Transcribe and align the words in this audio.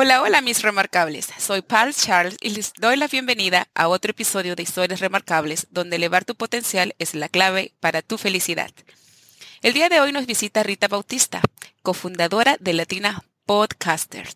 Hola, 0.00 0.22
hola 0.22 0.42
mis 0.42 0.62
remarcables. 0.62 1.28
Soy 1.38 1.60
Paul 1.60 1.92
Charles 1.92 2.36
y 2.40 2.50
les 2.50 2.72
doy 2.74 2.96
la 2.96 3.08
bienvenida 3.08 3.66
a 3.74 3.88
otro 3.88 4.12
episodio 4.12 4.54
de 4.54 4.62
Historias 4.62 5.00
Remarcables 5.00 5.66
donde 5.72 5.96
elevar 5.96 6.24
tu 6.24 6.36
potencial 6.36 6.94
es 7.00 7.16
la 7.16 7.28
clave 7.28 7.72
para 7.80 8.00
tu 8.00 8.16
felicidad. 8.16 8.70
El 9.60 9.72
día 9.72 9.88
de 9.88 9.98
hoy 10.00 10.12
nos 10.12 10.26
visita 10.26 10.62
Rita 10.62 10.86
Bautista, 10.86 11.42
cofundadora 11.82 12.56
de 12.60 12.74
Latina 12.74 13.24
Podcaster. 13.44 14.28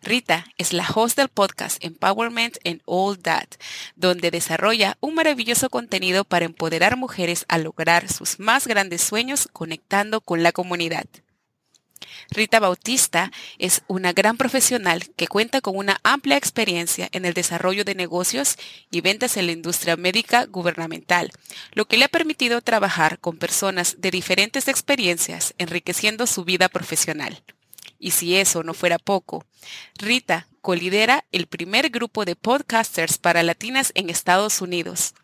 Rita 0.00 0.46
es 0.58 0.72
la 0.72 0.88
host 0.88 1.16
del 1.16 1.28
podcast 1.28 1.84
Empowerment 1.84 2.58
and 2.64 2.80
All 2.84 3.18
That, 3.18 3.48
donde 3.96 4.30
desarrolla 4.30 4.96
un 5.00 5.16
maravilloso 5.16 5.70
contenido 5.70 6.22
para 6.24 6.44
empoderar 6.44 6.96
mujeres 6.96 7.46
a 7.48 7.58
lograr 7.58 8.08
sus 8.12 8.38
más 8.38 8.68
grandes 8.68 9.00
sueños 9.00 9.48
conectando 9.52 10.20
con 10.20 10.44
la 10.44 10.52
comunidad. 10.52 11.06
Rita 12.30 12.60
Bautista 12.60 13.32
es 13.58 13.82
una 13.88 14.12
gran 14.12 14.36
profesional 14.36 15.10
que 15.16 15.26
cuenta 15.26 15.60
con 15.60 15.76
una 15.76 16.00
amplia 16.02 16.36
experiencia 16.36 17.08
en 17.12 17.24
el 17.24 17.34
desarrollo 17.34 17.84
de 17.84 17.94
negocios 17.94 18.56
y 18.90 19.00
ventas 19.00 19.36
en 19.36 19.46
la 19.46 19.52
industria 19.52 19.96
médica 19.96 20.46
gubernamental, 20.46 21.30
lo 21.72 21.86
que 21.86 21.96
le 21.96 22.04
ha 22.04 22.08
permitido 22.08 22.60
trabajar 22.60 23.18
con 23.18 23.36
personas 23.36 23.96
de 23.98 24.10
diferentes 24.10 24.68
experiencias, 24.68 25.54
enriqueciendo 25.58 26.26
su 26.26 26.44
vida 26.44 26.68
profesional. 26.68 27.42
Y 27.98 28.12
si 28.12 28.36
eso 28.36 28.62
no 28.62 28.74
fuera 28.74 28.98
poco, 28.98 29.44
Rita 29.96 30.46
colidera 30.60 31.24
el 31.32 31.46
primer 31.46 31.90
grupo 31.90 32.24
de 32.24 32.36
podcasters 32.36 33.18
para 33.18 33.42
latinas 33.42 33.92
en 33.94 34.10
Estados 34.10 34.60
Unidos, 34.60 35.14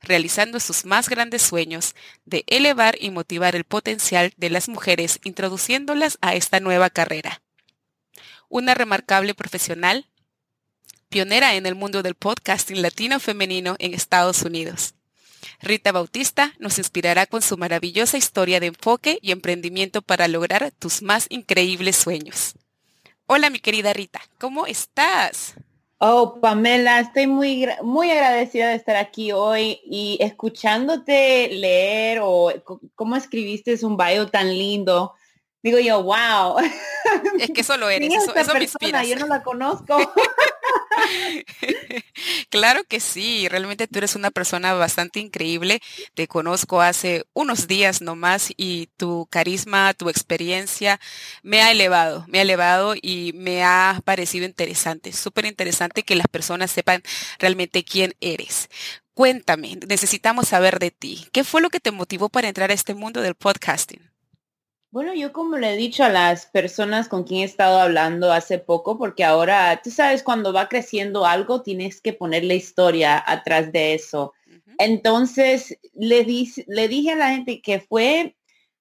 realizando 0.00 0.60
sus 0.60 0.84
más 0.84 1.08
grandes 1.08 1.42
sueños 1.42 1.94
de 2.24 2.44
elevar 2.46 2.96
y 3.00 3.10
motivar 3.10 3.56
el 3.56 3.64
potencial 3.64 4.32
de 4.36 4.50
las 4.50 4.68
mujeres 4.68 5.20
introduciéndolas 5.24 6.18
a 6.20 6.34
esta 6.34 6.60
nueva 6.60 6.90
carrera. 6.90 7.42
Una 8.48 8.74
remarcable 8.74 9.34
profesional, 9.34 10.06
pionera 11.08 11.54
en 11.54 11.66
el 11.66 11.74
mundo 11.74 12.02
del 12.02 12.14
podcasting 12.14 12.82
latino 12.82 13.20
femenino 13.20 13.76
en 13.78 13.94
Estados 13.94 14.42
Unidos. 14.42 14.94
Rita 15.60 15.92
Bautista 15.92 16.54
nos 16.58 16.78
inspirará 16.78 17.26
con 17.26 17.42
su 17.42 17.56
maravillosa 17.56 18.18
historia 18.18 18.60
de 18.60 18.66
enfoque 18.66 19.18
y 19.22 19.32
emprendimiento 19.32 20.02
para 20.02 20.28
lograr 20.28 20.70
tus 20.72 21.02
más 21.02 21.26
increíbles 21.30 21.96
sueños. 21.96 22.54
Hola 23.26 23.50
mi 23.50 23.58
querida 23.58 23.92
Rita, 23.92 24.20
¿cómo 24.38 24.66
estás? 24.66 25.54
Oh, 25.98 26.38
Pamela, 26.42 27.00
estoy 27.00 27.26
muy, 27.26 27.66
muy 27.82 28.10
agradecida 28.10 28.68
de 28.68 28.74
estar 28.74 28.96
aquí 28.96 29.32
hoy 29.32 29.80
y 29.84 30.18
escuchándote 30.20 31.48
leer 31.48 32.20
o 32.22 32.52
cómo 32.94 33.16
escribiste 33.16 33.78
un 33.84 33.96
bio 33.96 34.28
tan 34.28 34.48
lindo. 34.48 35.14
Digo 35.62 35.78
yo, 35.78 36.02
wow. 36.02 36.58
Es 37.38 37.50
que 37.50 37.62
eso 37.62 37.78
lo 37.78 37.88
eres, 37.88 38.12
eso, 38.12 38.34
eso 38.34 38.52
me 38.52 38.62
inspira. 38.64 39.04
Yo 39.04 39.16
no 39.16 39.26
la 39.26 39.42
conozco. 39.42 39.96
claro 42.50 42.84
que 42.84 43.00
sí, 43.00 43.48
realmente 43.48 43.86
tú 43.86 43.98
eres 43.98 44.14
una 44.14 44.30
persona 44.30 44.74
bastante 44.74 45.20
increíble. 45.20 45.80
Te 46.14 46.28
conozco 46.28 46.80
hace 46.80 47.24
unos 47.32 47.66
días 47.66 48.00
nomás 48.00 48.52
y 48.56 48.88
tu 48.96 49.26
carisma, 49.30 49.94
tu 49.94 50.08
experiencia 50.08 51.00
me 51.42 51.62
ha 51.62 51.70
elevado, 51.70 52.24
me 52.28 52.38
ha 52.38 52.42
elevado 52.42 52.94
y 53.00 53.32
me 53.34 53.64
ha 53.64 54.00
parecido 54.04 54.46
interesante, 54.46 55.12
súper 55.12 55.46
interesante 55.46 56.02
que 56.02 56.16
las 56.16 56.28
personas 56.28 56.70
sepan 56.70 57.02
realmente 57.38 57.84
quién 57.84 58.14
eres. 58.20 58.68
Cuéntame, 59.14 59.78
necesitamos 59.88 60.48
saber 60.48 60.78
de 60.78 60.90
ti. 60.90 61.26
¿Qué 61.32 61.42
fue 61.44 61.62
lo 61.62 61.70
que 61.70 61.80
te 61.80 61.90
motivó 61.90 62.28
para 62.28 62.48
entrar 62.48 62.70
a 62.70 62.74
este 62.74 62.94
mundo 62.94 63.22
del 63.22 63.34
podcasting? 63.34 64.15
Bueno, 64.90 65.14
yo 65.14 65.32
como 65.32 65.58
le 65.58 65.74
he 65.74 65.76
dicho 65.76 66.04
a 66.04 66.08
las 66.08 66.46
personas 66.46 67.08
con 67.08 67.24
quien 67.24 67.42
he 67.42 67.44
estado 67.44 67.78
hablando 67.80 68.32
hace 68.32 68.58
poco, 68.58 68.96
porque 68.96 69.24
ahora, 69.24 69.80
tú 69.82 69.90
sabes, 69.90 70.22
cuando 70.22 70.52
va 70.52 70.68
creciendo 70.68 71.26
algo, 71.26 71.62
tienes 71.62 72.00
que 72.00 72.12
poner 72.12 72.44
la 72.44 72.54
historia 72.54 73.22
atrás 73.26 73.72
de 73.72 73.94
eso. 73.94 74.32
Entonces, 74.78 75.78
le, 75.92 76.24
le 76.66 76.88
dije 76.88 77.12
a 77.12 77.16
la 77.16 77.30
gente 77.30 77.60
que 77.60 77.80
fue, 77.80 78.36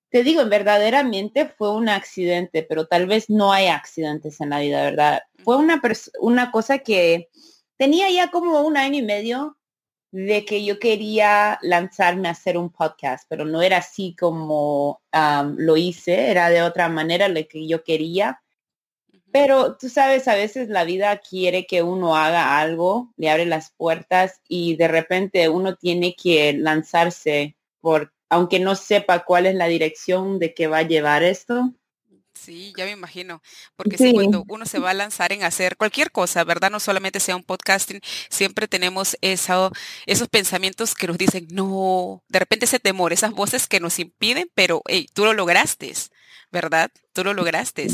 te 0.09 0.23
digo, 0.23 0.45
verdaderamente 0.45 1.47
fue 1.47 1.71
un 1.71 1.89
accidente, 1.89 2.63
pero 2.63 2.87
tal 2.87 3.07
vez 3.07 3.29
no 3.29 3.51
hay 3.51 3.67
accidentes 3.67 4.39
en 4.39 4.51
la 4.51 4.59
vida, 4.59 4.83
¿verdad? 4.83 5.23
Fue 5.43 5.57
una, 5.57 5.81
una 6.21 6.51
cosa 6.51 6.79
que 6.79 7.29
tenía 7.77 8.09
ya 8.09 8.31
como 8.31 8.61
un 8.61 8.77
año 8.77 8.99
y 8.99 9.03
medio 9.03 9.57
de 10.11 10.45
que 10.45 10.63
yo 10.63 10.79
quería 10.79 11.59
lanzarme 11.61 12.27
a 12.27 12.31
hacer 12.31 12.57
un 12.57 12.69
podcast, 12.69 13.25
pero 13.27 13.45
no 13.45 13.61
era 13.61 13.77
así 13.77 14.15
como 14.17 15.01
lo 15.57 15.77
hice, 15.77 16.31
era 16.31 16.49
de 16.49 16.61
otra 16.61 16.89
manera 16.89 17.27
lo 17.27 17.45
que 17.47 17.67
yo 17.67 17.83
quería. 17.83 18.41
Pero 19.31 19.75
tú 19.75 19.89
sabes, 19.89 20.29
a 20.29 20.35
veces 20.35 20.69
la 20.69 20.85
vida 20.85 21.17
quiere 21.17 21.67
que 21.67 21.83
uno 21.83 22.15
haga 22.15 22.57
algo, 22.59 23.13
le 23.17 23.29
abre 23.29 23.45
las 23.45 23.71
puertas 23.71 24.39
y 24.47 24.77
de 24.77 24.87
repente 24.87 25.49
uno 25.49 25.75
tiene 25.75 26.15
que 26.15 26.53
lanzarse 26.53 27.57
por, 27.81 28.13
aunque 28.29 28.61
no 28.61 28.75
sepa 28.75 29.25
cuál 29.25 29.45
es 29.45 29.55
la 29.55 29.67
dirección 29.67 30.39
de 30.39 30.53
que 30.53 30.67
va 30.67 30.77
a 30.77 30.87
llevar 30.87 31.23
esto. 31.23 31.73
Sí, 32.35 32.73
ya 32.77 32.85
me 32.85 32.91
imagino, 32.91 33.41
porque 33.75 33.97
si 33.97 34.13
cuando 34.13 34.43
uno 34.49 34.65
se 34.65 34.79
va 34.79 34.91
a 34.91 34.93
lanzar 34.93 35.31
en 35.31 35.43
hacer 35.43 35.77
cualquier 35.77 36.11
cosa, 36.11 36.43
¿verdad? 36.43 36.69
No 36.69 36.79
solamente 36.79 37.19
sea 37.19 37.35
un 37.35 37.43
podcasting, 37.43 38.01
siempre 38.29 38.67
tenemos 38.67 39.17
eso, 39.21 39.71
esos 40.05 40.27
pensamientos 40.27 40.95
que 40.95 41.07
nos 41.07 41.17
dicen, 41.17 41.47
no, 41.49 42.23
de 42.27 42.39
repente 42.39 42.65
ese 42.65 42.79
temor, 42.79 43.13
esas 43.13 43.31
voces 43.31 43.67
que 43.67 43.79
nos 43.79 43.99
impiden, 43.99 44.51
pero 44.53 44.81
hey, 44.85 45.07
tú 45.13 45.23
lo 45.23 45.33
lograste, 45.33 45.93
¿verdad? 46.51 46.91
Tú 47.13 47.23
lo 47.23 47.33
lograste. 47.33 47.87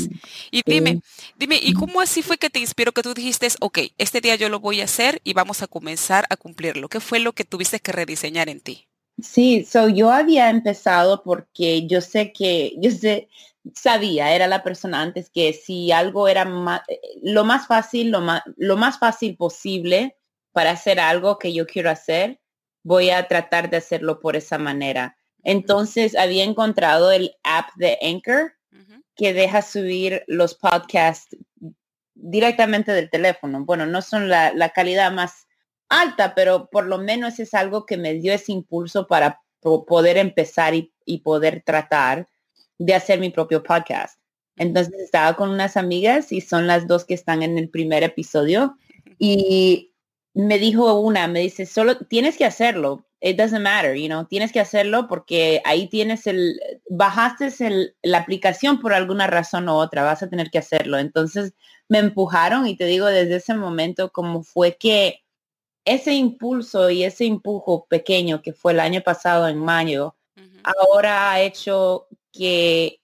Y 0.50 0.62
dime, 0.66 1.00
dime, 1.36 1.58
¿y 1.62 1.72
cómo 1.74 2.00
así 2.00 2.22
fue 2.22 2.36
que 2.36 2.50
te 2.50 2.58
inspiró 2.58 2.92
que 2.92 3.02
tú 3.02 3.14
dijiste, 3.14 3.48
ok, 3.60 3.78
este 3.96 4.20
día 4.20 4.34
yo 4.34 4.48
lo 4.48 4.60
voy 4.60 4.80
a 4.80 4.84
hacer 4.84 5.20
y 5.24 5.34
vamos 5.34 5.62
a 5.62 5.68
comenzar 5.68 6.26
a 6.30 6.36
cumplirlo? 6.36 6.88
¿Qué 6.88 7.00
fue 7.00 7.20
lo 7.20 7.32
que 7.32 7.44
tuviste 7.44 7.80
que 7.80 7.92
rediseñar 7.92 8.48
en 8.48 8.60
ti? 8.60 8.88
Sí, 9.22 9.64
so 9.64 9.88
yo 9.88 10.10
había 10.10 10.50
empezado 10.50 11.22
porque 11.22 11.86
yo 11.86 12.00
sé 12.00 12.32
que, 12.32 12.74
yo 12.78 12.90
sé, 12.90 13.28
sabía, 13.74 14.34
era 14.34 14.46
la 14.46 14.62
persona 14.62 15.00
antes 15.00 15.30
que 15.30 15.52
si 15.52 15.92
algo 15.92 16.28
era 16.28 16.42
eh, 16.88 17.00
lo 17.22 17.44
más 17.44 17.66
fácil, 17.66 18.10
lo 18.10 18.20
más, 18.20 18.42
lo 18.56 18.76
más 18.76 18.98
fácil 18.98 19.36
posible 19.36 20.16
para 20.52 20.70
hacer 20.72 21.00
algo 21.00 21.38
que 21.38 21.52
yo 21.52 21.66
quiero 21.66 21.90
hacer, 21.90 22.40
voy 22.82 23.10
a 23.10 23.28
tratar 23.28 23.70
de 23.70 23.78
hacerlo 23.78 24.20
por 24.20 24.36
esa 24.36 24.58
manera. 24.58 25.16
Entonces 25.44 26.16
había 26.16 26.44
encontrado 26.44 27.10
el 27.10 27.34
app 27.42 27.70
de 27.76 27.98
Anchor 28.02 28.54
que 29.14 29.34
deja 29.34 29.60
subir 29.60 30.24
los 30.26 30.54
podcasts 30.54 31.36
directamente 32.14 32.92
del 32.92 33.10
teléfono. 33.10 33.64
Bueno, 33.64 33.86
no 33.86 34.00
son 34.02 34.28
la, 34.28 34.52
la, 34.54 34.70
calidad 34.70 35.12
más 35.12 35.46
alta, 35.88 36.34
pero 36.34 36.70
por 36.70 36.86
lo 36.86 36.98
menos 36.98 37.38
es 37.38 37.52
algo 37.54 37.84
que 37.84 37.96
me 37.96 38.14
dio 38.14 38.32
ese 38.32 38.52
impulso 38.52 39.06
para 39.06 39.42
poder 39.60 40.16
empezar 40.16 40.74
y, 40.74 40.92
y 41.04 41.18
poder 41.18 41.62
tratar 41.64 42.26
de 42.84 42.94
hacer 42.94 43.20
mi 43.20 43.30
propio 43.30 43.62
podcast. 43.62 44.18
Entonces 44.56 44.94
estaba 45.00 45.34
con 45.34 45.50
unas 45.50 45.76
amigas 45.76 46.32
y 46.32 46.40
son 46.40 46.66
las 46.66 46.86
dos 46.86 47.04
que 47.04 47.14
están 47.14 47.42
en 47.42 47.58
el 47.58 47.68
primer 47.68 48.02
episodio 48.02 48.76
y 49.18 49.92
me 50.34 50.58
dijo 50.58 50.98
una, 50.98 51.28
me 51.28 51.40
dice, 51.40 51.66
solo 51.66 51.98
tienes 51.98 52.36
que 52.36 52.44
hacerlo. 52.44 53.04
It 53.20 53.36
doesn't 53.36 53.62
matter, 53.62 53.94
you 53.94 54.08
know, 54.08 54.24
tienes 54.24 54.50
que 54.50 54.58
hacerlo 54.58 55.06
porque 55.06 55.62
ahí 55.64 55.88
tienes 55.88 56.26
el, 56.26 56.60
bajaste 56.88 57.52
el, 57.64 57.94
la 58.02 58.18
aplicación 58.18 58.80
por 58.80 58.92
alguna 58.92 59.28
razón 59.28 59.68
u 59.68 59.74
otra, 59.74 60.02
vas 60.02 60.24
a 60.24 60.28
tener 60.28 60.50
que 60.50 60.58
hacerlo. 60.58 60.98
Entonces 60.98 61.54
me 61.88 61.98
empujaron 61.98 62.66
y 62.66 62.76
te 62.76 62.84
digo 62.86 63.06
desde 63.06 63.36
ese 63.36 63.54
momento 63.54 64.10
como 64.10 64.42
fue 64.42 64.76
que 64.76 65.20
ese 65.84 66.14
impulso 66.14 66.90
y 66.90 67.04
ese 67.04 67.26
empujo 67.26 67.86
pequeño 67.86 68.42
que 68.42 68.52
fue 68.52 68.72
el 68.72 68.80
año 68.80 69.02
pasado 69.02 69.48
en 69.48 69.58
mayo, 69.58 70.16
ahora 70.64 71.32
ha 71.32 71.40
hecho 71.40 72.08
que 72.32 73.00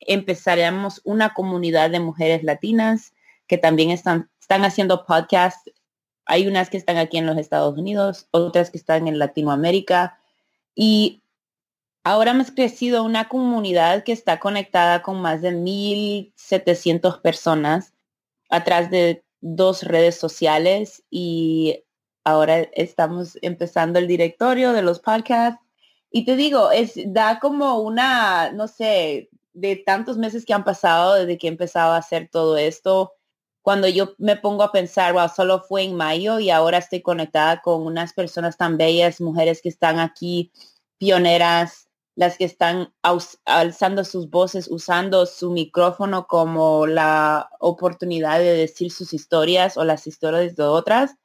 empezaremos 0.00 1.00
una 1.04 1.34
comunidad 1.34 1.90
de 1.90 2.00
mujeres 2.00 2.44
latinas 2.44 3.14
que 3.46 3.58
también 3.58 3.90
están, 3.90 4.30
están 4.40 4.64
haciendo 4.64 5.06
podcasts. 5.06 5.70
Hay 6.26 6.46
unas 6.46 6.70
que 6.70 6.76
están 6.76 6.96
aquí 6.96 7.18
en 7.18 7.26
los 7.26 7.38
Estados 7.38 7.76
Unidos, 7.78 8.28
otras 8.30 8.70
que 8.70 8.78
están 8.78 9.08
en 9.08 9.18
Latinoamérica. 9.18 10.18
Y 10.74 11.22
ahora 12.04 12.32
hemos 12.32 12.50
crecido 12.50 13.02
una 13.04 13.28
comunidad 13.28 14.04
que 14.04 14.12
está 14.12 14.38
conectada 14.38 15.02
con 15.02 15.20
más 15.20 15.42
de 15.42 15.52
1.700 15.52 17.20
personas 17.20 17.94
atrás 18.48 18.90
de 18.90 19.24
dos 19.40 19.82
redes 19.82 20.16
sociales 20.16 21.04
y 21.10 21.84
ahora 22.24 22.60
estamos 22.72 23.38
empezando 23.42 23.98
el 23.98 24.08
directorio 24.08 24.72
de 24.72 24.82
los 24.82 24.98
podcasts. 24.98 25.65
Y 26.16 26.24
te 26.24 26.34
digo, 26.34 26.70
es, 26.70 26.94
da 27.08 27.38
como 27.40 27.80
una, 27.80 28.50
no 28.50 28.68
sé, 28.68 29.28
de 29.52 29.76
tantos 29.76 30.16
meses 30.16 30.46
que 30.46 30.54
han 30.54 30.64
pasado 30.64 31.12
desde 31.12 31.36
que 31.36 31.46
he 31.46 31.50
empezado 31.50 31.92
a 31.92 31.98
hacer 31.98 32.30
todo 32.32 32.56
esto, 32.56 33.12
cuando 33.60 33.86
yo 33.86 34.14
me 34.16 34.36
pongo 34.36 34.62
a 34.62 34.72
pensar, 34.72 35.12
wow, 35.12 35.28
solo 35.28 35.60
fue 35.60 35.82
en 35.82 35.94
mayo 35.94 36.38
y 36.38 36.48
ahora 36.48 36.78
estoy 36.78 37.02
conectada 37.02 37.60
con 37.60 37.84
unas 37.84 38.14
personas 38.14 38.56
tan 38.56 38.78
bellas, 38.78 39.20
mujeres 39.20 39.60
que 39.60 39.68
están 39.68 39.98
aquí, 39.98 40.52
pioneras, 40.96 41.90
las 42.14 42.38
que 42.38 42.46
están 42.46 42.94
alzando 43.44 44.02
sus 44.02 44.30
voces, 44.30 44.68
usando 44.70 45.26
su 45.26 45.50
micrófono 45.50 46.26
como 46.26 46.86
la 46.86 47.50
oportunidad 47.60 48.38
de 48.38 48.56
decir 48.56 48.90
sus 48.90 49.12
historias 49.12 49.76
o 49.76 49.84
las 49.84 50.06
historias 50.06 50.56
de 50.56 50.62
otras. 50.62 51.16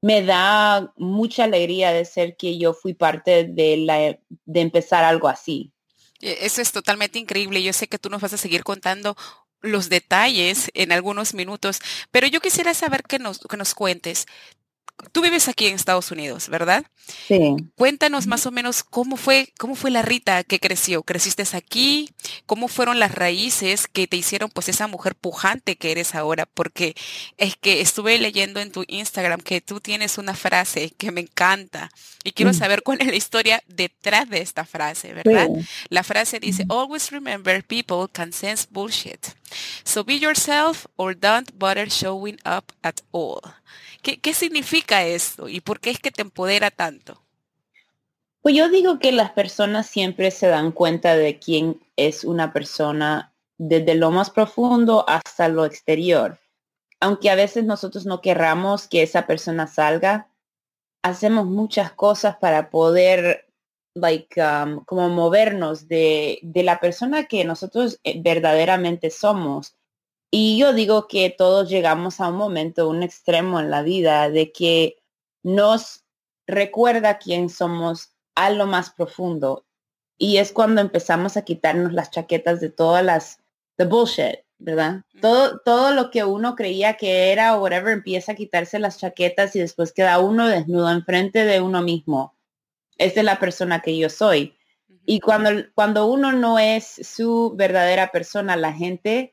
Me 0.00 0.22
da 0.22 0.92
mucha 0.96 1.44
alegría 1.44 1.92
de 1.92 2.04
ser 2.04 2.36
que 2.36 2.58
yo 2.58 2.72
fui 2.72 2.94
parte 2.94 3.44
de, 3.44 3.76
la, 3.78 4.18
de 4.44 4.60
empezar 4.60 5.04
algo 5.04 5.28
así. 5.28 5.72
E, 6.20 6.38
eso 6.42 6.60
es 6.60 6.72
totalmente 6.72 7.18
increíble. 7.18 7.62
Yo 7.62 7.72
sé 7.72 7.88
que 7.88 7.98
tú 7.98 8.10
nos 8.10 8.20
vas 8.20 8.32
a 8.32 8.38
seguir 8.38 8.64
contando 8.64 9.16
los 9.60 9.88
detalles 9.88 10.70
en 10.74 10.92
algunos 10.92 11.34
minutos, 11.34 11.80
pero 12.10 12.26
yo 12.28 12.40
quisiera 12.40 12.74
saber 12.74 13.02
que 13.02 13.18
nos, 13.18 13.40
que 13.40 13.56
nos 13.56 13.74
cuentes 13.74 14.26
tú 15.12 15.22
vives 15.22 15.48
aquí 15.48 15.66
en 15.66 15.74
Estados 15.74 16.10
Unidos, 16.10 16.48
¿verdad? 16.48 16.84
Sí. 17.26 17.56
Cuéntanos 17.76 18.26
más 18.26 18.46
o 18.46 18.50
menos 18.50 18.82
cómo 18.84 19.16
fue, 19.16 19.52
cómo 19.58 19.74
fue 19.74 19.90
la 19.90 20.02
Rita 20.02 20.44
que 20.44 20.60
creció. 20.60 21.02
¿Creciste 21.02 21.44
aquí? 21.56 22.10
¿Cómo 22.46 22.68
fueron 22.68 22.98
las 22.98 23.14
raíces 23.14 23.86
que 23.86 24.06
te 24.06 24.16
hicieron 24.16 24.50
pues 24.50 24.68
esa 24.68 24.86
mujer 24.86 25.14
pujante 25.14 25.76
que 25.76 25.92
eres 25.92 26.14
ahora? 26.14 26.46
Porque 26.46 26.94
es 27.36 27.56
que 27.56 27.80
estuve 27.80 28.18
leyendo 28.18 28.60
en 28.60 28.72
tu 28.72 28.84
Instagram 28.86 29.40
que 29.40 29.60
tú 29.60 29.80
tienes 29.80 30.18
una 30.18 30.34
frase 30.34 30.90
que 30.98 31.12
me 31.12 31.22
encanta 31.22 31.90
y 32.24 32.32
quiero 32.32 32.50
mm. 32.50 32.54
saber 32.54 32.82
cuál 32.82 33.00
es 33.00 33.06
la 33.06 33.16
historia 33.16 33.62
detrás 33.68 34.28
de 34.28 34.40
esta 34.42 34.64
frase, 34.64 35.14
¿verdad? 35.14 35.48
La 35.88 36.02
frase 36.02 36.40
dice, 36.40 36.64
always 36.68 37.10
remember 37.10 37.64
people 37.64 38.06
can 38.12 38.32
sense 38.32 38.66
bullshit. 38.70 39.28
So 39.84 40.04
be 40.04 40.18
yourself 40.18 40.86
or 40.96 41.14
don't 41.14 41.50
bother 41.58 41.90
showing 41.90 42.38
up 42.44 42.72
at 42.82 43.00
all. 43.12 43.40
¿Qué, 44.02 44.34
significa 44.34 45.04
esto 45.04 45.48
y 45.48 45.60
por 45.60 45.80
qué 45.80 45.90
es 45.90 45.98
que 45.98 46.10
te 46.10 46.22
empodera 46.22 46.70
tanto? 46.70 47.22
Pues 48.40 48.54
yo 48.54 48.68
digo 48.68 48.98
que 48.98 49.12
las 49.12 49.30
personas 49.32 49.86
siempre 49.86 50.30
se 50.30 50.46
dan 50.46 50.72
cuenta 50.72 51.16
de 51.16 51.38
quién 51.38 51.80
es 51.96 52.24
una 52.24 52.52
persona 52.52 53.34
desde 53.58 53.94
lo 53.94 54.10
más 54.10 54.30
profundo 54.30 55.04
hasta 55.08 55.48
lo 55.48 55.64
exterior. 55.64 56.38
Aunque 57.00 57.30
a 57.30 57.34
veces 57.34 57.64
nosotros 57.64 58.06
no 58.06 58.20
querramos 58.20 58.88
que 58.88 59.02
esa 59.02 59.26
persona 59.26 59.66
salga, 59.66 60.28
hacemos 61.02 61.46
muchas 61.46 61.92
cosas 61.92 62.36
para 62.36 62.70
poder 62.70 63.48
like, 63.94 64.40
um, 64.40 64.84
como 64.84 65.08
movernos 65.08 65.88
de, 65.88 66.38
de, 66.42 66.62
la 66.62 66.80
persona 66.80 67.26
que 67.26 67.44
nosotros 67.44 68.00
eh, 68.04 68.20
verdaderamente 68.22 69.10
somos. 69.10 69.77
Y 70.30 70.58
yo 70.58 70.72
digo 70.72 71.08
que 71.08 71.30
todos 71.30 71.68
llegamos 71.68 72.20
a 72.20 72.28
un 72.28 72.36
momento, 72.36 72.88
un 72.88 73.02
extremo 73.02 73.60
en 73.60 73.70
la 73.70 73.82
vida 73.82 74.28
de 74.28 74.52
que 74.52 74.96
nos 75.42 76.04
recuerda 76.46 77.18
quién 77.18 77.48
somos 77.48 78.10
a 78.34 78.50
lo 78.50 78.66
más 78.66 78.90
profundo. 78.90 79.66
Y 80.18 80.36
es 80.38 80.52
cuando 80.52 80.80
empezamos 80.80 81.36
a 81.36 81.42
quitarnos 81.42 81.92
las 81.92 82.10
chaquetas 82.10 82.60
de 82.60 82.70
todas 82.70 83.04
las, 83.04 83.38
the 83.76 83.84
bullshit, 83.84 84.40
¿verdad? 84.58 85.02
Todo, 85.20 85.60
todo 85.60 85.92
lo 85.92 86.10
que 86.10 86.24
uno 86.24 86.56
creía 86.56 86.94
que 86.94 87.32
era 87.32 87.56
o 87.56 87.62
whatever 87.62 87.92
empieza 87.92 88.32
a 88.32 88.34
quitarse 88.34 88.78
las 88.78 88.98
chaquetas 88.98 89.56
y 89.56 89.60
después 89.60 89.92
queda 89.92 90.18
uno 90.18 90.48
desnudo 90.48 90.90
enfrente 90.90 91.44
de 91.44 91.60
uno 91.60 91.82
mismo. 91.82 92.36
Esa 92.98 93.20
es 93.20 93.24
la 93.24 93.38
persona 93.38 93.80
que 93.80 93.96
yo 93.96 94.10
soy. 94.10 94.56
Y 95.06 95.20
cuando, 95.20 95.50
cuando 95.74 96.06
uno 96.06 96.32
no 96.32 96.58
es 96.58 96.84
su 96.84 97.54
verdadera 97.56 98.10
persona, 98.10 98.56
la 98.56 98.74
gente 98.74 99.32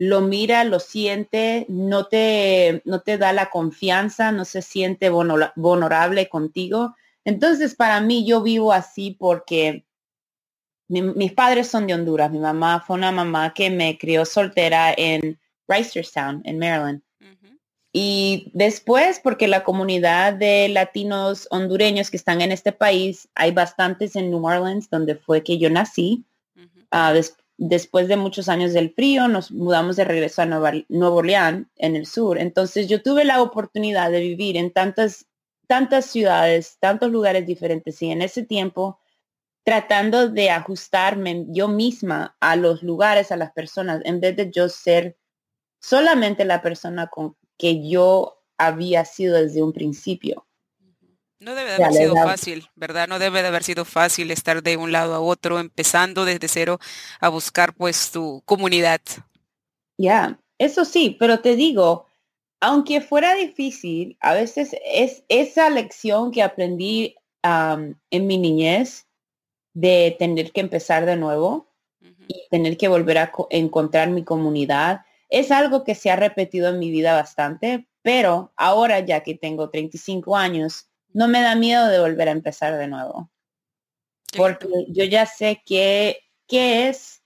lo 0.00 0.22
mira, 0.22 0.64
lo 0.64 0.80
siente, 0.80 1.66
no 1.68 2.06
te, 2.06 2.80
no 2.86 3.02
te 3.02 3.18
da 3.18 3.34
la 3.34 3.50
confianza, 3.50 4.32
no 4.32 4.46
se 4.46 4.62
siente 4.62 5.10
vulnerable 5.10 6.26
contigo. 6.30 6.96
Entonces, 7.26 7.74
para 7.74 8.00
mí, 8.00 8.26
yo 8.26 8.42
vivo 8.42 8.72
así 8.72 9.10
porque 9.10 9.84
mis 10.88 11.32
padres 11.32 11.68
son 11.68 11.86
de 11.86 11.92
Honduras. 11.92 12.30
Mi 12.30 12.38
mamá 12.38 12.80
fue 12.80 12.96
una 12.96 13.12
mamá 13.12 13.52
que 13.52 13.68
me 13.68 13.98
crió 13.98 14.24
soltera 14.24 14.94
en 14.96 15.38
Reisterstown, 15.68 16.40
en 16.46 16.58
Maryland. 16.58 17.02
Y 17.92 18.50
después, 18.54 19.20
porque 19.22 19.48
la 19.48 19.64
comunidad 19.64 20.32
de 20.32 20.70
latinos 20.70 21.46
hondureños 21.50 22.10
que 22.10 22.16
están 22.16 22.40
en 22.40 22.52
este 22.52 22.72
país, 22.72 23.28
hay 23.34 23.50
bastantes 23.50 24.16
en 24.16 24.30
New 24.30 24.46
Orleans, 24.46 24.88
donde 24.88 25.16
fue 25.16 25.42
que 25.42 25.58
yo 25.58 25.68
nací 25.68 26.24
después 27.60 28.08
de 28.08 28.16
muchos 28.16 28.48
años 28.48 28.72
del 28.72 28.94
frío, 28.94 29.28
nos 29.28 29.52
mudamos 29.52 29.96
de 29.96 30.04
regreso 30.04 30.40
a 30.40 30.46
Nueva, 30.46 30.72
Nuevo 30.88 31.16
Orleans, 31.16 31.68
en 31.76 31.94
el 31.94 32.06
sur. 32.06 32.38
Entonces 32.38 32.88
yo 32.88 33.02
tuve 33.02 33.24
la 33.24 33.42
oportunidad 33.42 34.10
de 34.10 34.20
vivir 34.20 34.56
en 34.56 34.72
tantas, 34.72 35.26
tantas 35.66 36.06
ciudades, 36.06 36.78
tantos 36.80 37.10
lugares 37.10 37.46
diferentes 37.46 38.00
y 38.00 38.10
en 38.10 38.22
ese 38.22 38.44
tiempo 38.44 38.98
tratando 39.62 40.30
de 40.30 40.48
ajustarme 40.50 41.44
yo 41.48 41.68
misma 41.68 42.34
a 42.40 42.56
los 42.56 42.82
lugares, 42.82 43.30
a 43.30 43.36
las 43.36 43.52
personas, 43.52 44.00
en 44.06 44.20
vez 44.20 44.36
de 44.36 44.50
yo 44.50 44.70
ser 44.70 45.18
solamente 45.82 46.46
la 46.46 46.62
persona 46.62 47.08
con 47.08 47.36
que 47.58 47.86
yo 47.86 48.42
había 48.56 49.04
sido 49.04 49.36
desde 49.36 49.62
un 49.62 49.74
principio. 49.74 50.46
No 51.40 51.54
debe 51.54 51.70
de 51.70 51.76
haber 51.76 51.92
sido 51.94 52.14
fácil, 52.14 52.68
¿verdad? 52.76 53.08
No 53.08 53.18
debe 53.18 53.40
de 53.40 53.48
haber 53.48 53.64
sido 53.64 53.86
fácil 53.86 54.30
estar 54.30 54.62
de 54.62 54.76
un 54.76 54.92
lado 54.92 55.14
a 55.14 55.20
otro, 55.20 55.58
empezando 55.58 56.26
desde 56.26 56.48
cero 56.48 56.78
a 57.18 57.30
buscar 57.30 57.74
pues 57.74 58.10
tu 58.10 58.42
comunidad. 58.44 59.00
Ya, 59.96 60.38
eso 60.58 60.84
sí, 60.84 61.16
pero 61.18 61.40
te 61.40 61.56
digo, 61.56 62.06
aunque 62.60 63.00
fuera 63.00 63.34
difícil, 63.34 64.18
a 64.20 64.34
veces 64.34 64.76
es 64.84 65.24
esa 65.28 65.70
lección 65.70 66.30
que 66.30 66.42
aprendí 66.42 67.16
en 67.42 68.26
mi 68.26 68.36
niñez 68.36 69.06
de 69.72 70.14
tener 70.18 70.52
que 70.52 70.60
empezar 70.60 71.06
de 71.06 71.16
nuevo 71.16 71.72
y 72.28 72.46
tener 72.50 72.76
que 72.76 72.88
volver 72.88 73.16
a 73.16 73.32
encontrar 73.48 74.10
mi 74.10 74.24
comunidad, 74.24 75.06
es 75.30 75.50
algo 75.50 75.84
que 75.84 75.94
se 75.94 76.10
ha 76.10 76.16
repetido 76.16 76.68
en 76.68 76.78
mi 76.78 76.90
vida 76.90 77.14
bastante, 77.14 77.88
pero 78.02 78.52
ahora 78.56 79.00
ya 79.00 79.22
que 79.22 79.34
tengo 79.34 79.70
35 79.70 80.36
años, 80.36 80.89
no 81.12 81.28
me 81.28 81.42
da 81.42 81.54
miedo 81.54 81.86
de 81.88 82.00
volver 82.00 82.28
a 82.28 82.32
empezar 82.32 82.76
de 82.76 82.88
nuevo. 82.88 83.30
Porque 84.36 84.68
yo 84.88 85.04
ya 85.04 85.26
sé 85.26 85.62
qué, 85.66 86.20
qué 86.46 86.88
es 86.88 87.22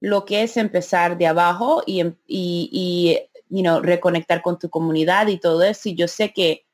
lo 0.00 0.24
que 0.24 0.42
es 0.42 0.56
empezar 0.56 1.16
de 1.16 1.26
abajo 1.26 1.82
y, 1.86 2.00
em, 2.00 2.16
y, 2.26 3.18
you 3.48 3.62
know, 3.62 3.80
reconectar 3.80 4.42
con 4.42 4.58
tu 4.58 4.68
comunidad 4.68 5.28
y 5.28 5.38
todo 5.38 5.62
eso. 5.62 5.88
Y 5.88 5.94
yo 5.94 6.08
sé 6.08 6.32
que 6.32 6.66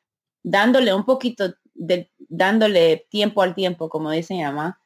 dándole 0.43 0.95
un 0.95 1.05
poquito 1.05 1.55
de, 1.75 2.11
dándole 2.19 3.07
tiempo 3.11 3.43
al 3.43 3.55
tiempo, 3.55 3.89
como 3.89 4.11
dice 4.11 4.35
mi 4.35 4.43
mamá, 4.43 4.81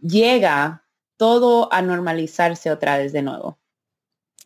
llega 0.00 0.84
todo 1.16 1.72
a 1.72 1.82
normalizarse 1.82 2.70
otra 2.70 2.98
vez 2.98 3.12
de 3.12 3.22
nuevo. 3.22 3.58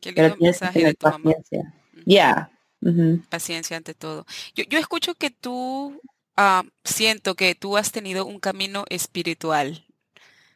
Pero 0.03 0.35
tienes 0.35 0.59
que 0.59 0.69
tener 0.69 0.97
paciencia. 0.97 1.75
Paciencia 3.29 3.77
ante 3.77 3.95
todo. 3.95 4.27
Yo, 4.55 4.65
yo 4.69 4.79
escucho 4.79 5.15
que 5.15 5.31
tú, 5.31 6.01
ah, 6.37 6.65
siento 6.85 7.35
que 7.35 7.55
tú 7.55 7.77
has 7.77 7.93
tenido 7.93 8.25
un 8.25 8.41
camino 8.41 8.85
espiritual. 8.89 9.85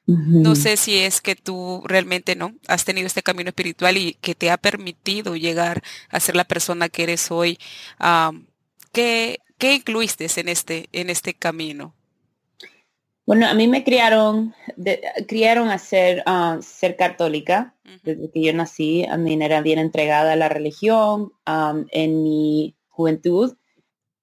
No 0.07 0.55
sé 0.55 0.77
si 0.77 0.99
es 0.99 1.23
que 1.23 1.35
tú 1.35 1.83
realmente 1.87 2.37
no 2.37 2.55
has 2.69 2.85
tenido 2.85 3.07
este 3.07 3.23
camino 3.23 3.49
espiritual 3.49 3.97
y 3.97 4.13
que 4.21 4.35
te 4.35 4.51
ha 4.51 4.59
permitido 4.59 5.35
llegar 5.35 5.83
a 6.11 6.21
ser 6.21 6.37
la 6.37 6.45
persona 6.45 6.91
que 6.91 7.05
eres 7.05 7.31
hoy. 7.31 7.59
Ah, 7.99 8.33
¿qué, 8.93 9.41
¿Qué 9.57 9.75
incluiste 9.75 10.29
en 10.37 10.49
este, 10.49 10.89
en 10.93 11.09
este 11.09 11.33
camino? 11.33 11.95
Bueno, 13.27 13.47
a 13.47 13.55
mí 13.55 13.69
me 13.69 13.85
criaron, 13.85 14.55
criaron 15.27 15.71
a 15.71 15.79
ser, 15.79 16.23
ah, 16.27 16.59
ser 16.61 16.97
católica. 16.97 17.75
Desde 18.03 18.31
que 18.31 18.43
yo 18.43 18.53
nací, 18.53 19.05
a 19.05 19.17
mí 19.17 19.39
era 19.43 19.63
bien 19.63 19.79
entregada 19.79 20.33
a 20.33 20.37
la 20.37 20.49
religión 20.51 21.33
en 21.47 22.23
mi 22.23 22.77
juventud. 22.89 23.57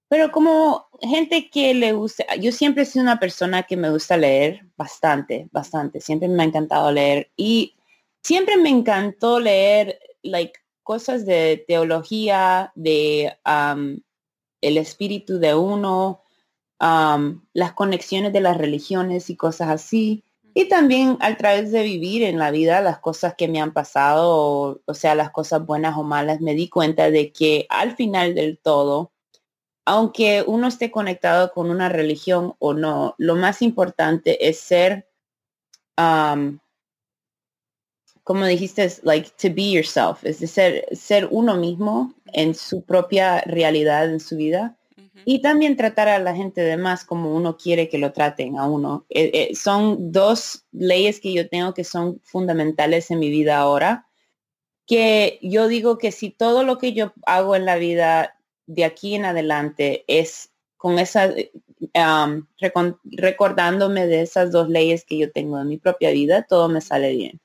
pero 0.07 0.31
como 0.31 0.87
gente 1.01 1.49
que 1.49 1.73
le 1.73 1.93
gusta, 1.93 2.35
yo 2.35 2.51
siempre 2.51 2.83
he 2.83 2.85
sido 2.85 3.03
una 3.03 3.19
persona 3.19 3.63
que 3.63 3.77
me 3.77 3.89
gusta 3.89 4.17
leer 4.17 4.67
bastante, 4.75 5.47
bastante, 5.53 6.01
siempre 6.01 6.27
me 6.27 6.43
ha 6.43 6.45
encantado 6.45 6.91
leer 6.91 7.31
y 7.37 7.75
siempre 8.21 8.57
me 8.57 8.69
encantó 8.69 9.39
leer 9.39 9.99
like 10.21 10.59
cosas 10.83 11.25
de 11.25 11.63
teología, 11.65 12.73
de 12.75 13.37
el 14.61 14.77
espíritu 14.77 15.39
de 15.39 15.55
uno, 15.55 16.23
las 16.81 17.73
conexiones 17.73 18.33
de 18.33 18.41
las 18.41 18.57
religiones 18.57 19.29
y 19.29 19.35
cosas 19.35 19.69
así. 19.69 20.23
Y 20.53 20.67
también 20.67 21.17
a 21.21 21.35
través 21.37 21.71
de 21.71 21.83
vivir 21.83 22.23
en 22.23 22.37
la 22.37 22.51
vida 22.51 22.81
las 22.81 22.99
cosas 22.99 23.35
que 23.37 23.47
me 23.47 23.61
han 23.61 23.71
pasado, 23.71 24.81
o, 24.85 24.93
sea, 24.93 25.15
las 25.15 25.31
cosas 25.31 25.65
buenas 25.65 25.95
o 25.97 26.03
malas, 26.03 26.41
me 26.41 26.55
di 26.55 26.67
cuenta 26.69 27.09
de 27.09 27.31
que 27.31 27.67
al 27.69 27.95
final 27.95 28.35
del 28.35 28.57
todo, 28.57 29.13
aunque 29.85 30.43
uno 30.45 30.67
esté 30.67 30.91
conectado 30.91 31.51
con 31.53 31.69
una 31.69 31.87
religión 31.87 32.55
o 32.59 32.73
no, 32.73 33.15
lo 33.17 33.35
más 33.35 33.61
importante 33.61 34.49
es 34.49 34.59
ser, 34.59 35.07
como 38.23 38.45
dijiste, 38.45 38.91
like 39.03 39.29
to 39.41 39.53
be 39.53 39.71
yourself, 39.71 40.25
es 40.25 40.39
de 40.39 40.47
ser, 40.47 40.85
ser 40.91 41.27
uno 41.31 41.55
mismo 41.55 42.13
en 42.33 42.55
su 42.55 42.83
propia 42.83 43.41
realidad, 43.41 44.09
en 44.09 44.19
su 44.19 44.35
vida 44.35 44.77
y 45.25 45.41
también 45.41 45.75
tratar 45.75 46.07
a 46.07 46.19
la 46.19 46.35
gente 46.35 46.61
de 46.61 46.77
más 46.77 47.03
como 47.03 47.35
uno 47.35 47.57
quiere 47.57 47.89
que 47.89 47.97
lo 47.97 48.13
traten 48.13 48.57
a 48.57 48.67
uno. 48.67 49.05
Eh, 49.09 49.31
eh, 49.33 49.55
son 49.55 50.11
dos 50.11 50.65
leyes 50.71 51.19
que 51.19 51.33
yo 51.33 51.49
tengo 51.49 51.73
que 51.73 51.83
son 51.83 52.19
fundamentales 52.23 53.11
en 53.11 53.19
mi 53.19 53.29
vida 53.29 53.57
ahora, 53.57 54.07
que 54.87 55.39
yo 55.41 55.67
digo 55.67 55.97
que 55.97 56.11
si 56.11 56.31
todo 56.31 56.63
lo 56.63 56.77
que 56.77 56.93
yo 56.93 57.13
hago 57.25 57.55
en 57.55 57.65
la 57.65 57.75
vida 57.75 58.37
de 58.65 58.85
aquí 58.85 59.15
en 59.15 59.25
adelante 59.25 60.03
es 60.07 60.51
con 60.77 60.97
esa, 60.97 61.33
um, 61.95 62.47
recordándome 63.03 64.07
de 64.07 64.21
esas 64.21 64.51
dos 64.51 64.67
leyes 64.69 65.05
que 65.05 65.17
yo 65.17 65.31
tengo 65.31 65.59
en 65.59 65.67
mi 65.67 65.77
propia 65.77 66.11
vida, 66.11 66.43
todo 66.43 66.69
me 66.69 66.81
sale 66.81 67.11
bien. 67.15 67.39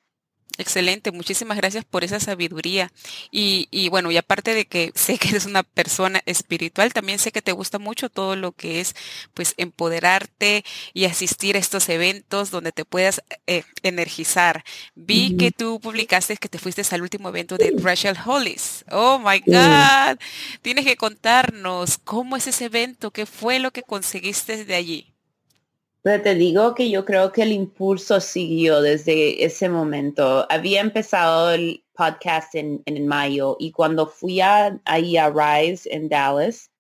Excelente, 0.59 1.13
muchísimas 1.13 1.59
gracias 1.59 1.85
por 1.85 2.03
esa 2.03 2.19
sabiduría. 2.19 2.91
Y, 3.31 3.69
y, 3.71 3.91
bueno, 3.91 4.11
y 4.11 4.17
aparte 4.17 4.55
de 4.55 4.67
que 4.67 4.91
sé 4.95 5.19
que 5.19 5.29
eres 5.29 5.45
una 5.45 5.63
persona 5.63 6.23
espiritual, 6.25 6.95
también 6.95 7.19
sé 7.19 7.31
que 7.31 7.43
te 7.43 7.53
gusta 7.53 7.79
mucho 7.79 8.09
todo 8.09 8.37
lo 8.37 8.53
que 8.53 8.81
es 8.81 8.95
pues 9.35 9.55
empoderarte 9.59 10.65
y 10.95 11.05
asistir 11.05 11.57
a 11.57 11.59
estos 11.59 11.89
eventos 11.91 12.51
donde 12.51 12.73
te 12.73 12.87
puedas 12.87 13.23
eh, 13.47 13.65
energizar. 13.83 14.65
Vi 14.95 15.37
que 15.37 15.51
tú 15.51 15.79
publicaste 15.81 16.37
que 16.39 16.49
te 16.49 16.59
fuiste 16.59 16.83
al 16.91 17.03
último 17.03 17.29
evento 17.29 17.59
de 17.59 17.75
Rachel 17.79 18.17
Hollis. 18.25 18.85
Oh 18.91 19.19
my 19.19 19.41
God. 19.41 20.19
Tienes 20.63 20.85
que 20.87 20.97
contarnos 20.97 21.99
cómo 21.99 22.37
es 22.37 22.47
ese 22.47 22.67
evento, 22.67 23.11
qué 23.11 23.27
fue 23.27 23.59
lo 23.59 23.73
que 23.73 23.83
conseguiste 23.83 24.65
de 24.65 24.75
allí. 24.75 25.16
Pero 26.07 26.23
te 26.23 26.37
digo 26.37 26.73
que 26.77 26.89
yo 26.89 27.05
creo 27.05 27.33
que 27.33 27.43
el 27.43 27.51
impulso 27.51 28.21
siguió 28.21 28.81
desde 28.81 29.45
ese 29.45 29.69
momento. 29.69 30.47
Había 30.49 30.81
empezado 30.81 31.51
el 31.51 31.83
podcast 31.95 32.55
en, 32.55 32.81
en 32.87 33.09
mayo 33.09 33.57
y 33.59 33.73
cuando 33.73 34.07
fui 34.07 34.41
a, 34.41 34.79
ahí 34.85 35.17
a 35.17 35.31
Rise 35.31 35.93
en 35.93 36.09
Dallas, 36.09 36.71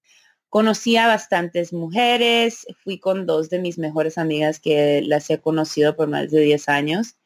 conocí 0.49 0.97
a 0.97 1.09
bastantes 1.09 1.73
mujeres, 1.73 2.68
fui 2.85 3.00
con 3.00 3.26
dos 3.26 3.50
de 3.50 3.59
mis 3.59 3.78
mejores 3.78 4.16
amigas 4.16 4.61
que 4.61 5.02
las 5.02 5.28
he 5.28 5.40
conocido 5.40 5.97
por 5.97 6.06
más 6.06 6.30
de 6.30 6.42
10 6.42 6.68
años. 6.68 7.16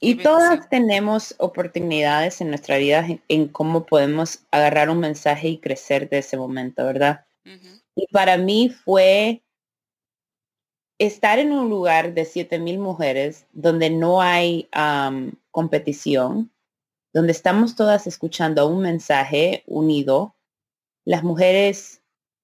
Y 0.00 0.14
todas 0.14 0.68
tenemos 0.68 1.34
oportunidades 1.38 2.40
en 2.40 2.50
nuestra 2.50 2.76
vida 2.76 3.04
en, 3.26 3.48
cómo 3.48 3.86
podemos 3.86 4.44
agarrar 4.52 4.88
un 4.88 5.00
mensaje 5.00 5.48
y 5.48 5.58
crecer 5.58 6.08
de 6.08 6.18
ese 6.18 6.36
momento, 6.36 6.84
¿verdad? 6.84 7.26
Y 7.96 8.06
para 8.12 8.36
mí 8.36 8.68
fue 8.68 9.41
estar 11.06 11.38
en 11.38 11.52
un 11.52 11.68
lugar 11.68 12.14
de 12.14 12.22
7.000 12.22 12.78
mujeres 12.78 13.46
donde 13.52 13.90
no 13.90 14.22
hay 14.22 14.68
competición, 15.50 16.52
donde 17.12 17.32
estamos 17.32 17.74
todas 17.76 18.06
escuchando 18.06 18.66
un 18.66 18.82
mensaje 18.82 19.64
unido, 19.66 20.36
las 21.04 21.24
mujeres 21.24 22.02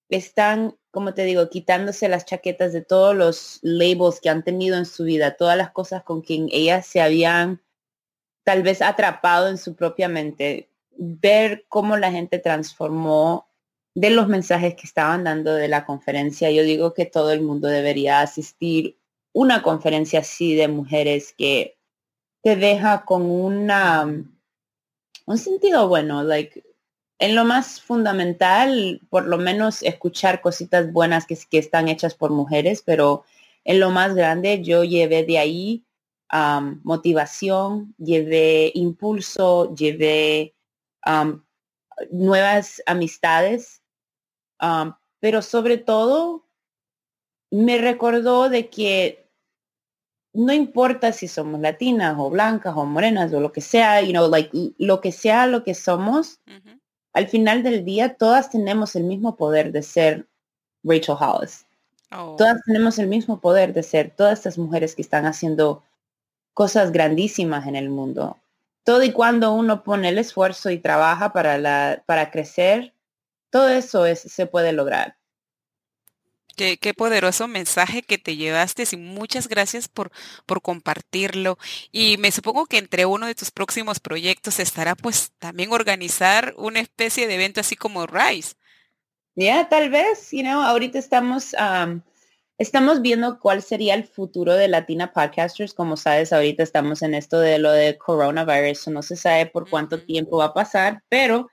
están, 0.09 0.77
como 0.91 1.15
te 1.15 1.25
digo, 1.25 1.49
quitándose 1.49 2.09
las 2.09 2.25
chaquetas 2.25 2.73
de 2.73 2.83
todos 2.83 3.15
los 3.15 3.61
labels 3.63 4.21
que 4.21 4.31
han 4.31 4.43
tenido 4.43 4.77
en 4.77 4.87
su 4.87 5.05
vida, 5.05 5.37
todas 5.37 5.57
las 5.57 5.71
cosas 5.71 6.03
con 6.03 6.23
quien 6.23 6.49
ellas 6.51 6.87
se 6.87 7.01
habían 7.01 7.63
tal 8.45 8.63
vez 8.63 8.83
atrapado 8.83 9.49
en 9.49 9.59
su 9.59 9.75
propia 9.75 10.09
mente, 10.09 10.71
ver 10.97 11.67
cómo 11.69 11.97
la 11.97 12.11
gente 12.11 12.39
transformó 12.39 13.48
de 13.99 14.11
los 14.11 14.29
mensajes 14.29 14.77
que 14.77 14.87
estaban 14.87 15.25
dando 15.25 15.53
de 15.55 15.67
la 15.67 15.85
conferencia, 15.85 16.53
yo 16.53 16.63
digo 16.63 16.95
que 16.95 17.05
todo 17.05 17.33
el 17.33 17.41
mundo 17.43 17.67
debería 17.67 18.21
asistir 18.21 18.97
una 19.33 19.61
conferencia 19.61 20.21
así 20.21 20.55
de 20.55 20.69
mujeres 20.69 21.35
que 21.37 21.77
te 22.41 22.55
deja 22.55 23.05
con 23.05 23.29
una 23.29 24.05
un 25.27 25.39
sentido 25.39 25.89
bueno, 25.89 26.23
like 26.23 26.63
en 27.19 27.35
lo 27.35 27.45
más 27.45 27.81
fundamental, 27.81 29.01
por 29.11 29.27
lo 29.27 29.37
menos 29.37 29.83
escuchar 29.83 30.41
cositas 30.43 30.93
buenas 30.93 31.27
que, 31.27 31.37
que 31.51 31.59
están 31.59 31.89
hechas 31.89 32.15
por 32.15 32.31
mujeres, 32.31 32.83
pero 32.87 33.25
en 33.65 33.81
lo 33.81 33.91
más 33.91 34.15
grande 34.15 34.63
yo 34.63 34.85
llevé 34.85 35.25
de 35.25 35.39
ahí 35.39 35.85
motivación, 36.85 37.97
llevé 37.99 38.71
impulso, 38.75 39.75
llevé 39.75 40.55
nuevas 42.13 42.81
amistades 42.87 43.78
pero 45.21 45.43
sobre 45.43 45.79
todo 45.79 46.45
me 47.51 47.79
recordó 47.79 48.49
de 48.49 48.69
que 48.69 49.29
no 50.33 50.53
importa 50.53 51.13
si 51.13 51.27
somos 51.27 51.61
latinas 51.61 52.17
o 52.19 52.31
blancas 52.31 52.75
o 52.77 52.85
morenas 52.85 53.33
o 53.33 53.41
lo 53.41 53.53
que 53.53 53.61
sea, 53.61 54.03
you 54.03 54.13
know, 54.13 54.29
like 54.29 54.51
lo 54.79 55.01
que 55.01 55.13
sea 55.13 55.47
lo 55.47 55.65
que 55.65 55.75
somos, 55.75 56.41
al 57.13 57.27
final 57.29 57.63
del 57.63 57.85
día 57.85 58.15
todas 58.15 58.51
tenemos 58.51 58.95
el 58.95 59.05
mismo 59.05 59.37
poder 59.37 59.73
de 59.73 59.83
ser 59.83 60.29
Rachel 60.85 61.17
Hollis. 61.19 61.67
Oh. 62.11 62.37
Todas 62.37 62.63
tenemos 62.65 62.99
el 62.99 63.07
mismo 63.07 63.41
poder 63.41 63.73
de 63.75 63.83
ser 63.83 64.11
todas 64.11 64.39
estas 64.39 64.59
mujeres 64.59 64.95
que 64.95 65.03
están 65.03 65.27
haciendo 65.27 65.83
cosas 66.55 66.93
grandísimas 66.93 67.67
en 67.67 67.77
el 67.77 67.91
mundo. 67.91 68.37
Todo 68.85 69.03
y 69.03 69.13
cuando 69.13 69.53
uno 69.53 69.83
pone 69.85 70.09
el 70.09 70.19
esfuerzo 70.19 70.71
y 70.71 70.79
trabaja 70.79 71.33
para, 71.33 71.59
la, 71.59 72.03
para 72.07 72.31
crecer, 72.31 72.95
todo 73.51 73.69
eso 73.69 74.07
es, 74.07 74.21
se 74.21 74.47
puede 74.47 74.73
lograr. 74.73 75.17
Qué, 76.57 76.77
qué, 76.77 76.93
poderoso 76.93 77.47
mensaje 77.47 78.03
que 78.03 78.19
te 78.19 78.37
llevaste 78.37 78.83
y 78.91 78.97
muchas 78.97 79.47
gracias 79.47 79.87
por, 79.87 80.11
por 80.45 80.61
compartirlo. 80.61 81.57
Y 81.93 82.17
me 82.17 82.33
supongo 82.33 82.67
que 82.67 82.79
entre 82.79 83.07
uno 83.07 83.27
de 83.27 83.37
tus 83.37 83.53
próximos 83.53 84.01
proyectos 84.01 84.59
estará 84.59 84.97
pues 84.97 85.31
también 85.39 85.73
organizar 85.73 86.55
una 86.57 86.81
especie 86.81 87.29
de 87.29 87.37
evento 87.37 87.61
así 87.61 87.77
como 87.77 88.07
Rise. 88.07 88.57
Ya, 89.37 89.69
tal 89.69 89.89
vez, 89.89 90.33
you 90.33 90.43
know, 90.43 90.61
ahorita 90.61 90.99
estamos, 90.99 91.55
estamos 92.59 93.03
viendo 93.03 93.39
cuál 93.39 93.63
sería 93.63 93.95
el 93.95 94.03
futuro 94.03 94.55
de 94.55 94.67
Latina 94.67 95.13
Podcasters. 95.13 95.75
Como 95.75 95.97
sabes, 95.97 96.33
ahorita 96.33 96.65
estamos 96.65 97.03
en 97.03 97.15
esto 97.15 97.39
de 97.39 97.61
lo 97.61 97.71
de 97.71 97.97
coronavirus, 97.97 98.89
no 98.89 99.01
se 99.01 99.15
sabe 99.15 99.47
por 99.47 99.71
cuánto 99.71 100.03
tiempo 100.03 100.39
va 100.39 100.47
a 100.47 100.55
pasar, 100.55 101.05
pero 101.09 101.49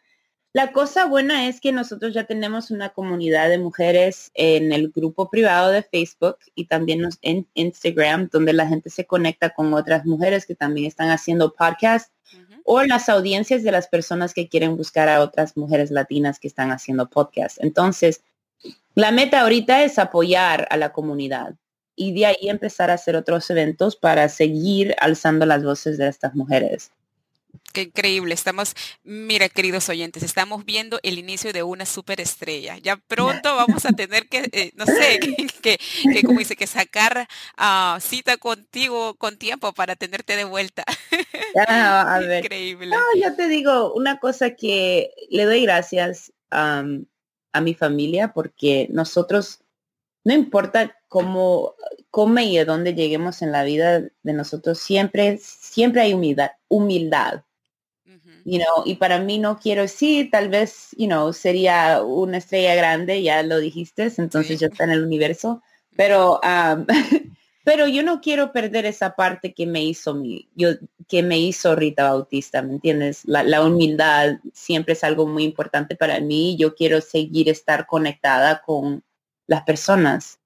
la 0.55 0.71
cosa 0.71 1.05
buena 1.05 1.49
es 1.49 1.59
que 1.59 1.73
nosotros 1.73 2.13
ya 2.13 2.23
tenemos 2.23 2.71
una 2.71 2.87
comunidad 2.87 3.49
de 3.49 3.57
mujeres 3.57 4.31
en 4.35 4.71
el 4.71 4.89
grupo 4.89 5.29
privado 5.29 5.69
de 5.69 5.83
Facebook 5.83 6.37
y 6.55 6.67
también 6.67 7.09
en 7.23 7.45
Instagram, 7.55 8.29
donde 8.31 8.53
la 8.53 8.65
gente 8.65 8.89
se 8.89 9.05
conecta 9.05 9.49
con 9.49 9.73
otras 9.73 10.05
mujeres 10.05 10.45
que 10.45 10.55
también 10.55 10.87
están 10.87 11.09
haciendo 11.09 11.53
podcasts 11.53 12.13
o 12.63 12.81
las 12.83 13.09
audiencias 13.09 13.63
de 13.63 13.71
las 13.73 13.89
personas 13.89 14.33
que 14.33 14.47
quieren 14.47 14.77
buscar 14.77 15.09
a 15.09 15.19
otras 15.19 15.57
mujeres 15.57 15.91
latinas 15.91 16.39
que 16.39 16.47
están 16.47 16.71
haciendo 16.71 17.09
podcasts. 17.09 17.59
Entonces, 17.61 18.23
la 18.93 19.11
meta 19.11 19.41
ahorita 19.41 19.83
es 19.83 19.99
apoyar 19.99 20.69
a 20.71 20.77
la 20.77 20.93
comunidad 20.93 21.55
y 21.97 22.13
de 22.13 22.27
ahí 22.27 22.47
empezar 22.47 22.91
a 22.91 22.93
hacer 22.93 23.17
otros 23.17 23.49
eventos 23.49 23.97
para 23.97 24.29
seguir 24.29 24.95
alzando 25.01 25.45
las 25.45 25.65
voces 25.65 25.97
de 25.97 26.07
estas 26.07 26.33
mujeres. 26.33 26.93
Qué 27.73 27.83
increíble. 27.83 28.33
Estamos, 28.33 28.73
mira, 29.03 29.49
queridos 29.49 29.89
oyentes, 29.89 30.23
estamos 30.23 30.65
viendo 30.65 30.99
el 31.03 31.17
inicio 31.17 31.53
de 31.53 31.63
una 31.63 31.85
superestrella. 31.85 32.77
Ya 32.77 32.97
pronto 32.97 33.55
vamos 33.55 33.85
a 33.85 33.91
tener 33.91 34.27
que, 34.27 34.49
eh, 34.51 34.71
no 34.75 34.85
sé, 34.85 35.19
que, 35.61 35.77
como 36.23 36.39
dice, 36.39 36.55
que 36.55 36.67
sacar 36.67 37.27
uh, 37.57 37.99
cita 37.99 38.37
contigo 38.37 39.15
con 39.15 39.37
tiempo 39.37 39.73
para 39.73 39.95
tenerte 39.95 40.35
de 40.35 40.43
vuelta. 40.43 40.83
Ah, 41.67 42.01
a 42.15 42.19
ver. 42.19 42.43
Increíble. 42.43 42.95
No, 42.95 43.01
yo 43.21 43.35
te 43.35 43.47
digo 43.47 43.93
una 43.93 44.19
cosa 44.19 44.51
que 44.51 45.11
le 45.29 45.45
doy 45.45 45.63
gracias 45.63 46.31
a 46.51 47.61
mi 47.61 47.73
familia 47.73 48.33
porque 48.33 48.87
nosotros, 48.91 49.61
no 50.23 50.33
importa 50.33 50.97
cómo, 51.07 51.75
cómo 52.11 52.39
y 52.39 52.57
de 52.57 52.65
dónde 52.65 52.93
lleguemos 52.93 53.41
en 53.41 53.51
la 53.51 53.63
vida 53.63 54.01
de 54.01 54.33
nosotros, 54.33 54.79
siempre, 54.79 55.37
siempre 55.37 56.01
hay 56.01 56.13
humildad, 56.13 56.51
humildad 56.67 57.44
you 58.45 58.59
know, 58.59 58.83
y 58.85 58.95
para 58.95 59.19
mí 59.19 59.39
no 59.39 59.57
quiero, 59.57 59.87
sí, 59.87 60.29
tal 60.31 60.49
vez, 60.49 60.89
you 60.97 61.07
know, 61.07 61.33
sería 61.33 62.03
una 62.03 62.37
estrella 62.37 62.75
grande, 62.75 63.23
ya 63.23 63.41
lo 63.41 63.59
dijiste, 63.59 64.11
entonces 64.17 64.59
ya 64.59 64.67
está 64.67 64.83
en 64.83 64.91
el 64.91 65.03
universo, 65.03 65.63
pero, 65.97 66.39
um, 66.43 66.85
pero 67.65 67.87
yo 67.87 68.03
no 68.03 68.21
quiero 68.21 68.51
perder 68.51 68.85
esa 68.85 69.15
parte 69.15 69.55
que 69.55 69.65
me 69.65 69.83
hizo 69.83 70.13
mi, 70.13 70.47
yo, 70.55 70.69
que 71.07 71.23
me 71.23 71.39
hizo 71.39 71.75
Rita 71.75 72.03
Bautista, 72.03 72.61
¿me 72.61 72.73
entiendes? 72.73 73.23
La, 73.25 73.63
humildad 73.63 74.37
siempre 74.53 74.93
es 74.93 75.03
algo 75.03 75.25
muy 75.25 75.43
importante 75.43 75.95
para 75.95 76.19
mí, 76.19 76.55
yo 76.55 76.75
quiero 76.75 77.01
seguir 77.01 77.49
estar 77.49 77.87
conectada 77.87 78.61
con 78.61 79.03
las 79.47 79.63
personas. 79.63 80.39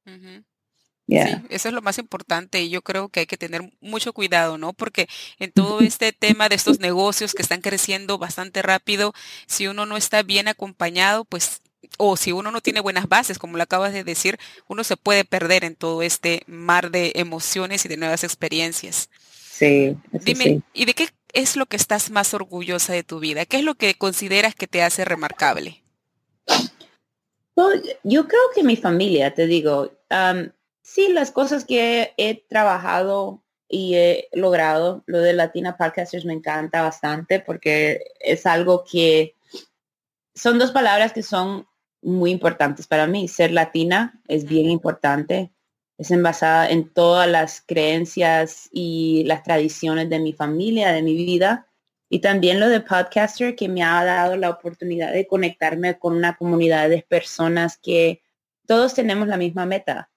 Sí, 1.09 1.17
eso 1.49 1.69
es 1.69 1.73
lo 1.73 1.81
más 1.81 1.97
importante 1.97 2.61
y 2.61 2.69
yo 2.69 2.81
creo 2.81 3.09
que 3.09 3.21
hay 3.21 3.25
que 3.25 3.37
tener 3.37 3.61
mucho 3.81 4.13
cuidado, 4.13 4.57
¿no? 4.57 4.73
Porque 4.73 5.07
en 5.39 5.51
todo 5.51 5.81
este 5.81 6.13
tema 6.13 6.49
de 6.49 6.55
estos 6.55 6.79
negocios 6.79 7.33
que 7.33 7.41
están 7.41 7.61
creciendo 7.61 8.17
bastante 8.17 8.61
rápido, 8.61 9.13
si 9.47 9.67
uno 9.67 9.85
no 9.85 9.97
está 9.97 10.23
bien 10.23 10.47
acompañado, 10.47 11.25
pues, 11.25 11.61
o 11.97 12.17
si 12.17 12.31
uno 12.31 12.51
no 12.51 12.61
tiene 12.61 12.79
buenas 12.79 13.07
bases, 13.07 13.39
como 13.39 13.57
lo 13.57 13.63
acabas 13.63 13.93
de 13.93 14.03
decir, 14.03 14.37
uno 14.67 14.83
se 14.83 14.97
puede 14.97 15.25
perder 15.25 15.63
en 15.63 15.75
todo 15.75 16.01
este 16.01 16.43
mar 16.45 16.91
de 16.91 17.13
emociones 17.15 17.85
y 17.85 17.87
de 17.87 17.97
nuevas 17.97 18.23
experiencias. 18.23 19.09
Sí. 19.51 19.97
Dime, 20.11 20.61
¿y 20.73 20.85
de 20.85 20.93
qué 20.93 21.09
es 21.33 21.55
lo 21.55 21.65
que 21.65 21.75
estás 21.75 22.11
más 22.11 22.33
orgullosa 22.33 22.93
de 22.93 23.03
tu 23.03 23.19
vida? 23.19 23.45
¿Qué 23.45 23.57
es 23.57 23.63
lo 23.63 23.75
que 23.75 23.95
consideras 23.95 24.55
que 24.55 24.67
te 24.67 24.83
hace 24.83 25.05
remarcable? 25.05 25.83
yo 28.03 28.27
creo 28.27 28.41
que 28.55 28.63
mi 28.63 28.77
familia, 28.77 29.33
te 29.33 29.45
digo, 29.45 29.91
Sí, 30.91 31.09
las 31.09 31.29
cosas 31.29 31.65
que 31.65 32.15
he 32.17 32.43
trabajado 32.49 33.43
y 33.67 33.93
he 33.93 34.27
logrado, 34.33 35.03
lo 35.05 35.19
de 35.19 35.33
Latina 35.33 35.77
Podcasters 35.77 36.25
me 36.25 36.33
encanta 36.33 36.81
bastante 36.81 37.39
porque 37.39 38.05
es 38.19 38.47
algo 38.47 38.83
que 38.83 39.35
son 40.33 40.57
dos 40.57 40.71
palabras 40.71 41.13
que 41.13 41.21
son 41.21 41.67
muy 42.01 42.31
importantes 42.31 42.87
para 42.87 43.05
mí. 43.05 43.27
Ser 43.27 43.51
latina 43.51 44.19
es 44.27 44.45
bien 44.45 44.67
importante. 44.71 45.51
Es 45.99 46.09
envasada 46.09 46.67
en 46.67 46.89
todas 46.91 47.29
las 47.29 47.61
creencias 47.61 48.67
y 48.71 49.25
las 49.25 49.43
tradiciones 49.43 50.09
de 50.09 50.17
mi 50.17 50.33
familia, 50.33 50.91
de 50.91 51.03
mi 51.03 51.13
vida. 51.13 51.67
Y 52.09 52.19
también 52.19 52.59
lo 52.59 52.67
de 52.67 52.81
podcaster 52.81 53.55
que 53.55 53.69
me 53.69 53.83
ha 53.83 54.03
dado 54.03 54.37
la 54.37 54.49
oportunidad 54.49 55.13
de 55.13 55.27
conectarme 55.27 55.99
con 55.99 56.15
una 56.15 56.35
comunidad 56.35 56.89
de 56.89 57.05
personas 57.07 57.77
que 57.77 58.23
todos 58.65 58.95
tenemos 58.95 59.27
la 59.27 59.37
misma 59.37 59.67
meta 59.67 60.09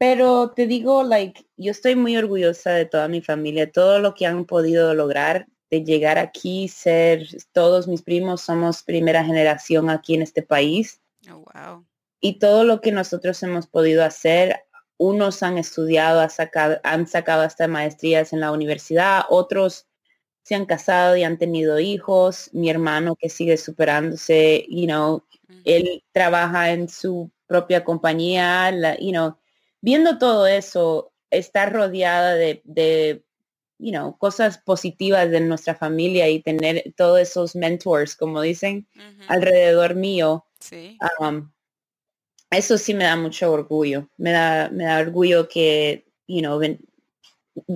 pero 0.00 0.52
te 0.52 0.66
digo, 0.66 1.02
like, 1.02 1.46
yo 1.58 1.72
estoy 1.72 1.94
muy 1.94 2.16
orgullosa 2.16 2.70
de 2.70 2.86
toda 2.86 3.06
mi 3.06 3.20
familia, 3.20 3.70
todo 3.70 3.98
lo 3.98 4.14
que 4.14 4.24
han 4.24 4.46
podido 4.46 4.94
lograr, 4.94 5.46
de 5.70 5.84
llegar 5.84 6.16
aquí, 6.16 6.68
ser, 6.68 7.26
todos 7.52 7.86
mis 7.86 8.00
primos 8.00 8.40
somos 8.40 8.82
primera 8.82 9.22
generación 9.22 9.90
aquí 9.90 10.14
en 10.14 10.22
este 10.22 10.42
país. 10.42 11.02
Oh, 11.30 11.44
wow. 11.52 11.84
Y 12.18 12.38
todo 12.38 12.64
lo 12.64 12.80
que 12.80 12.92
nosotros 12.92 13.42
hemos 13.42 13.66
podido 13.66 14.02
hacer, 14.02 14.62
unos 14.96 15.42
han 15.42 15.58
estudiado, 15.58 16.20
han 16.20 16.30
sacado, 16.30 16.80
han 16.82 17.06
sacado 17.06 17.42
hasta 17.42 17.68
maestrías 17.68 18.32
en 18.32 18.40
la 18.40 18.52
universidad, 18.52 19.24
otros 19.28 19.86
se 20.44 20.54
han 20.54 20.64
casado 20.64 21.14
y 21.14 21.24
han 21.24 21.36
tenido 21.36 21.78
hijos, 21.78 22.48
mi 22.54 22.70
hermano 22.70 23.16
que 23.16 23.28
sigue 23.28 23.58
superándose, 23.58 24.64
you 24.70 24.86
know, 24.86 25.22
él 25.66 26.02
trabaja 26.12 26.70
en 26.70 26.88
su 26.88 27.30
propia 27.46 27.84
compañía, 27.84 28.70
la, 28.72 28.96
you 28.98 29.10
know, 29.10 29.36
viendo 29.80 30.18
todo 30.18 30.46
eso, 30.46 31.12
estar 31.30 31.72
rodeada 31.72 32.34
de, 32.34 32.60
de 32.64 33.22
you 33.80 33.92
know, 33.92 34.16
cosas 34.18 34.58
positivas 34.58 35.30
de 35.30 35.40
nuestra 35.40 35.74
familia 35.74 36.28
y 36.28 36.42
tener 36.42 36.92
todos 36.96 37.20
esos 37.20 37.56
mentors, 37.56 38.14
como 38.14 38.42
dicen, 38.42 38.86
alrededor 39.28 39.94
mío. 39.94 40.44
Um, 41.18 41.50
eso 42.50 42.76
sí 42.76 42.94
me 42.94 43.04
da 43.04 43.16
mucho 43.16 43.50
orgullo. 43.50 44.08
Me 44.18 44.32
da, 44.32 44.68
me 44.70 44.84
da 44.84 44.98
orgullo 44.98 45.48
que, 45.48 46.04
you 46.26 46.40
know, 46.40 46.60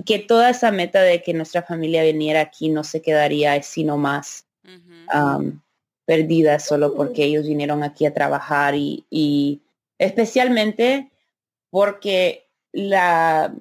que 0.05 0.19
toda 0.19 0.49
esa 0.51 0.71
meta 0.71 1.01
de 1.01 1.21
que 1.21 1.33
nuestra 1.33 1.63
familia 1.63 2.03
viniera 2.03 2.41
aquí 2.41 2.69
no 2.69 2.83
se 2.83 3.01
quedaría 3.01 3.61
sino 3.63 3.97
más 3.97 4.45
um, 5.13 5.61
perdida 6.05 6.59
solo 6.59 6.93
porque 6.93 7.23
ellos 7.23 7.47
vinieron 7.47 7.83
aquí 7.83 8.05
a 8.05 8.13
trabajar 8.13 8.75
y, 8.75 9.05
y 9.09 9.61
especialmente 9.97 11.11
porque 11.75 12.47
la, 12.71 13.53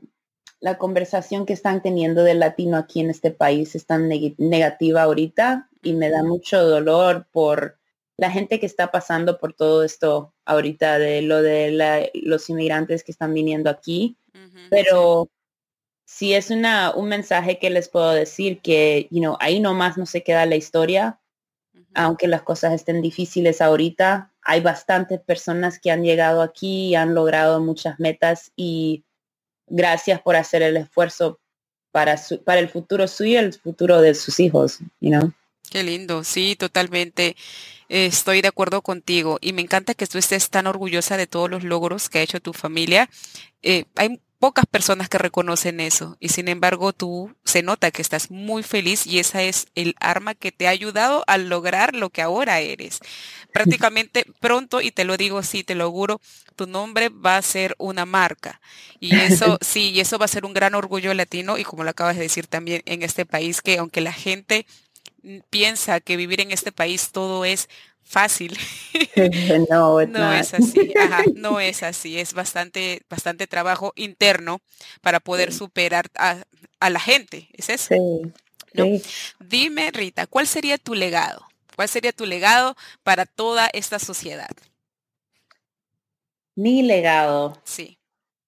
la 0.61 0.79
conversación 0.79 1.47
que 1.47 1.53
están 1.53 1.83
teniendo 1.83 2.23
del 2.23 2.39
latino 2.39 2.77
aquí 2.77 3.01
en 3.01 3.11
este 3.11 3.33
país 3.33 3.75
es 3.75 3.87
tan 3.87 4.09
negativa 4.09 5.03
ahorita 5.03 5.69
y 5.83 5.95
me 5.95 6.11
da 6.11 6.23
mucho 6.23 6.63
dolor 6.63 7.27
por 7.33 7.77
la 8.17 8.31
gente 8.31 8.61
que 8.61 8.67
está 8.67 8.93
pasando 8.93 9.41
por 9.41 9.53
todo 9.53 9.83
esto 9.83 10.33
ahorita 10.45 11.01
de 11.01 11.23
lo 11.23 11.43
de 11.43 12.13
los 12.15 12.49
inmigrantes 12.51 13.03
que 13.03 13.11
están 13.11 13.35
viniendo 13.35 13.69
aquí. 13.69 14.17
Pero 14.71 15.29
si 16.07 16.35
es 16.35 16.51
una, 16.51 16.95
un 16.95 17.09
mensaje 17.09 17.59
que 17.59 17.71
les 17.71 17.89
puedo 17.89 18.13
decir 18.13 18.61
que, 18.61 19.09
you 19.11 19.19
know, 19.19 19.37
ahí 19.41 19.59
nomás 19.59 19.99
no 19.99 20.07
se 20.07 20.23
queda 20.23 20.47
la 20.47 20.55
historia, 20.55 21.19
aunque 21.95 22.29
las 22.29 22.43
cosas 22.43 22.73
estén 22.73 23.03
difíciles 23.03 23.61
ahorita, 23.61 24.33
hay 24.43 24.61
bastantes 24.61 25.21
personas 25.21 25.79
que 25.79 25.91
han 25.91 26.03
llegado 26.03 26.43
aquí 26.43 26.89
y 26.89 26.95
han 26.95 27.15
logrado 27.15 27.61
muchas 27.61 27.99
metas 27.99 28.53
y 28.57 29.05
gracias 29.67 30.21
por 30.21 30.37
hacer 30.37 30.63
el 30.63 30.77
esfuerzo 30.77 31.41
para, 31.91 32.21
para 32.45 32.61
el 32.61 32.69
futuro 32.69 33.09
suyo 33.09 33.33
y 33.33 33.37
el 33.37 33.53
futuro 33.55 34.01
de 34.01 34.15
sus 34.15 34.41
hijos, 34.41 34.79
you? 35.01 35.33
Qué 35.71 35.83
lindo, 35.83 36.25
sí, 36.25 36.57
totalmente. 36.57 37.37
Estoy 37.89 38.43
de 38.43 38.49
acuerdo 38.49 38.83
contigo 38.83 39.39
y 39.41 39.53
me 39.53 39.63
encanta 39.63 39.95
que 39.95 40.07
tú 40.07 40.19
estés 40.19 40.51
tan 40.51 40.67
orgullosa 40.67 41.17
de 41.17 41.27
todos 41.27 41.51
los 41.51 41.65
logros 41.65 42.09
que 42.09 42.19
ha 42.19 42.23
hecho 42.23 42.41
tu 42.41 42.53
familia. 42.53 43.09
Eh, 43.63 43.85
hay 43.97 44.21
pocas 44.39 44.67
personas 44.67 45.09
que 45.09 45.19
reconocen 45.19 45.81
eso 45.81 46.17
y 46.21 46.29
sin 46.29 46.49
embargo 46.49 46.93
tú 46.93 47.35
se 47.45 47.63
nota 47.63 47.91
que 47.91 48.03
estás 48.03 48.31
muy 48.31 48.63
feliz 48.63 49.07
y 49.07 49.19
esa 49.19 49.43
es 49.43 49.67
el 49.75 49.95
arma 50.01 50.35
que 50.35 50.53
te 50.53 50.67
ha 50.67 50.71
ayudado 50.71 51.25
a 51.27 51.39
lograr 51.39 51.95
lo 51.95 52.11
que 52.11 52.23
ahora 52.23 52.61
eres. 52.61 53.01
Prácticamente 53.53 54.27
pronto, 54.41 54.81
y 54.81 54.91
te 54.91 55.05
lo 55.05 55.17
digo 55.17 55.39
así, 55.39 55.65
te 55.65 55.75
lo 55.75 55.85
auguro, 55.85 56.21
tu 56.57 56.67
nombre 56.67 57.09
va 57.09 57.37
a 57.37 57.43
ser 57.43 57.75
una 57.79 58.05
marca 58.07 58.61
y 59.01 59.17
eso 59.17 59.59
sí, 59.63 59.91
y 59.91 60.01
eso 60.01 60.19
va 60.19 60.27
a 60.27 60.29
ser 60.29 60.45
un 60.45 60.53
gran 60.53 60.75
orgullo 60.75 61.15
latino 61.15 61.59
y 61.59 61.65
como 61.65 61.85
lo 61.85 61.91
acabas 61.91 62.17
de 62.17 62.23
decir 62.23 62.47
también 62.47 62.83
en 62.87 63.03
este 63.03 63.25
país 63.27 63.63
que 63.63 63.79
aunque 63.79 64.01
la 64.01 64.13
gente 64.13 64.67
piensa 65.51 66.01
que 66.01 66.17
vivir 66.17 66.41
en 66.41 66.51
este 66.51 66.73
país 66.73 67.11
todo 67.13 67.45
es 67.45 67.69
fácil. 68.05 68.57
no, 69.71 70.01
es 70.33 70.55
así, 70.55 70.95
no 71.35 71.61
es 71.61 71.83
así, 71.83 72.19
es 72.19 72.35
bastante, 72.35 73.03
bastante 73.09 73.47
trabajo 73.47 73.93
interno 73.97 74.61
para 75.01 75.21
poder 75.21 75.53
superar 75.53 76.07
a, 76.17 76.45
la 76.91 77.01
gente, 77.01 77.49
es 77.53 77.71
eso. 77.71 77.95
Dime, 79.41 79.91
Rita, 79.91 80.27
¿cuál 80.27 80.47
sería 80.47 80.79
tu 80.79 80.95
legado? 80.95 81.47
¿Cuál 81.75 81.89
sería 81.89 82.13
tu 82.13 82.27
legado 82.27 82.77
para 83.03 83.27
toda 83.27 83.69
esta 83.73 83.99
sociedad? 83.99 84.51
Mi 86.55 86.83
legado. 86.83 87.61
Sí. 87.65 87.99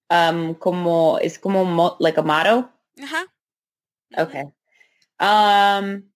Um, 0.09 0.55
como, 0.55 1.19
es 1.21 1.39
como, 1.39 1.97
like 1.99 2.21
a 2.21 2.23
motto. 2.23 2.71
Ajá. 3.03 3.27
Okay. 4.17 4.45
Um, 5.19 6.09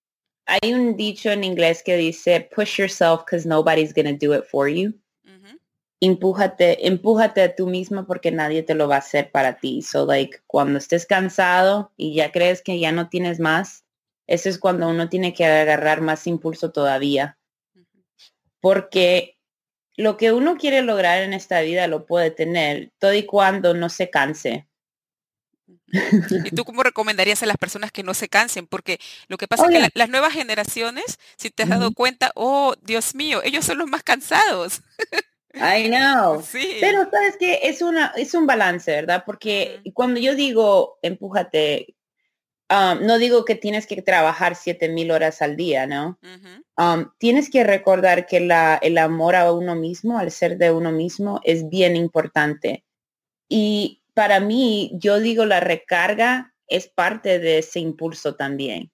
hay 0.51 0.73
un 0.73 0.97
dicho 0.97 1.31
en 1.31 1.45
inglés 1.45 1.81
que 1.81 1.95
dice, 1.95 2.49
push 2.53 2.77
yourself 2.77 3.23
because 3.25 3.47
nobody's 3.47 3.93
going 3.93 4.05
to 4.05 4.17
do 4.17 4.33
it 4.33 4.43
for 4.43 4.67
you. 4.67 4.93
Empújate, 6.03 6.87
empújate 6.87 7.43
a 7.43 7.55
tú 7.55 7.67
misma 7.67 8.07
porque 8.07 8.31
nadie 8.31 8.63
te 8.63 8.73
lo 8.73 8.87
va 8.87 8.95
a 8.95 8.99
hacer 8.99 9.31
para 9.31 9.59
ti. 9.59 9.83
So 9.83 10.05
like 10.05 10.39
cuando 10.47 10.79
estés 10.79 11.05
cansado 11.05 11.91
y 11.95 12.15
ya 12.15 12.31
crees 12.31 12.63
que 12.63 12.79
ya 12.79 12.91
no 12.91 13.07
tienes 13.07 13.39
más, 13.39 13.85
eso 14.25 14.49
es 14.49 14.57
cuando 14.57 14.89
uno 14.89 15.09
tiene 15.09 15.33
que 15.33 15.45
agarrar 15.45 16.01
más 16.01 16.25
impulso 16.25 16.71
todavía. 16.71 17.37
Porque 18.59 19.37
lo 19.95 20.17
que 20.17 20.31
uno 20.31 20.57
quiere 20.57 20.81
lograr 20.81 21.21
en 21.21 21.33
esta 21.33 21.61
vida 21.61 21.85
lo 21.87 22.07
puede 22.07 22.31
tener 22.31 22.91
todo 22.97 23.13
y 23.13 23.23
cuando 23.23 23.75
no 23.75 23.87
se 23.87 24.09
canse. 24.09 24.67
¿Y 26.45 26.51
tú 26.51 26.63
cómo 26.65 26.83
recomendarías 26.83 27.43
a 27.43 27.45
las 27.45 27.57
personas 27.57 27.91
que 27.91 28.03
no 28.03 28.13
se 28.13 28.29
cansen? 28.29 28.67
Porque 28.67 28.99
lo 29.27 29.37
que 29.37 29.47
pasa 29.47 29.65
es 29.65 29.69
que 29.69 29.89
las 29.93 30.09
nuevas 30.09 30.33
generaciones, 30.33 31.19
si 31.37 31.49
te 31.49 31.63
has 31.63 31.69
dado 31.69 31.93
cuenta, 31.93 32.31
oh, 32.35 32.75
Dios 32.81 33.15
mío, 33.15 33.41
ellos 33.43 33.65
son 33.65 33.77
los 33.77 33.87
más 33.87 34.03
cansados. 34.03 34.81
I 35.53 35.89
know. 35.89 36.41
Sí. 36.41 36.77
Pero 36.79 37.09
sabes 37.09 37.37
que 37.37 37.59
es 37.63 37.81
una 37.81 38.13
es 38.15 38.33
un 38.33 38.47
balance, 38.47 38.91
¿verdad? 38.91 39.23
Porque 39.25 39.81
cuando 39.93 40.19
yo 40.19 40.35
digo 40.35 40.97
empújate, 41.01 41.95
um, 42.69 43.05
no 43.05 43.17
digo 43.17 43.43
que 43.45 43.55
tienes 43.55 43.85
que 43.85 44.01
trabajar 44.01 44.55
siete 44.55 44.89
mil 44.89 45.11
horas 45.11 45.41
al 45.41 45.57
día, 45.57 45.87
¿no? 45.87 46.19
Um, 46.77 47.11
tienes 47.17 47.49
que 47.49 47.63
recordar 47.63 48.25
que 48.25 48.39
la, 48.39 48.79
el 48.81 48.97
amor 48.97 49.35
a 49.35 49.51
uno 49.51 49.75
mismo, 49.75 50.17
al 50.17 50.31
ser 50.31 50.57
de 50.57 50.71
uno 50.71 50.91
mismo, 50.91 51.41
es 51.43 51.69
bien 51.69 51.95
importante. 51.95 52.85
Y 53.49 54.00
para 54.13 54.39
mí, 54.39 54.91
yo 54.95 55.19
digo, 55.19 55.45
la 55.45 55.59
recarga 55.59 56.53
es 56.67 56.87
parte 56.87 57.39
de 57.39 57.59
ese 57.59 57.79
impulso 57.79 58.35
también. 58.35 58.91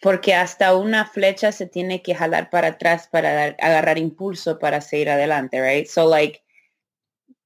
porque 0.00 0.32
hasta 0.34 0.76
una 0.76 1.06
flecha 1.06 1.50
se 1.50 1.66
tiene 1.66 2.02
que 2.02 2.14
jalar 2.14 2.50
para 2.50 2.68
atrás 2.68 3.08
para 3.10 3.56
agarrar 3.58 3.98
impulso 3.98 4.58
para 4.58 4.80
seguir 4.80 5.10
adelante, 5.10 5.60
right? 5.60 5.88
So 5.88 6.08
like, 6.08 6.40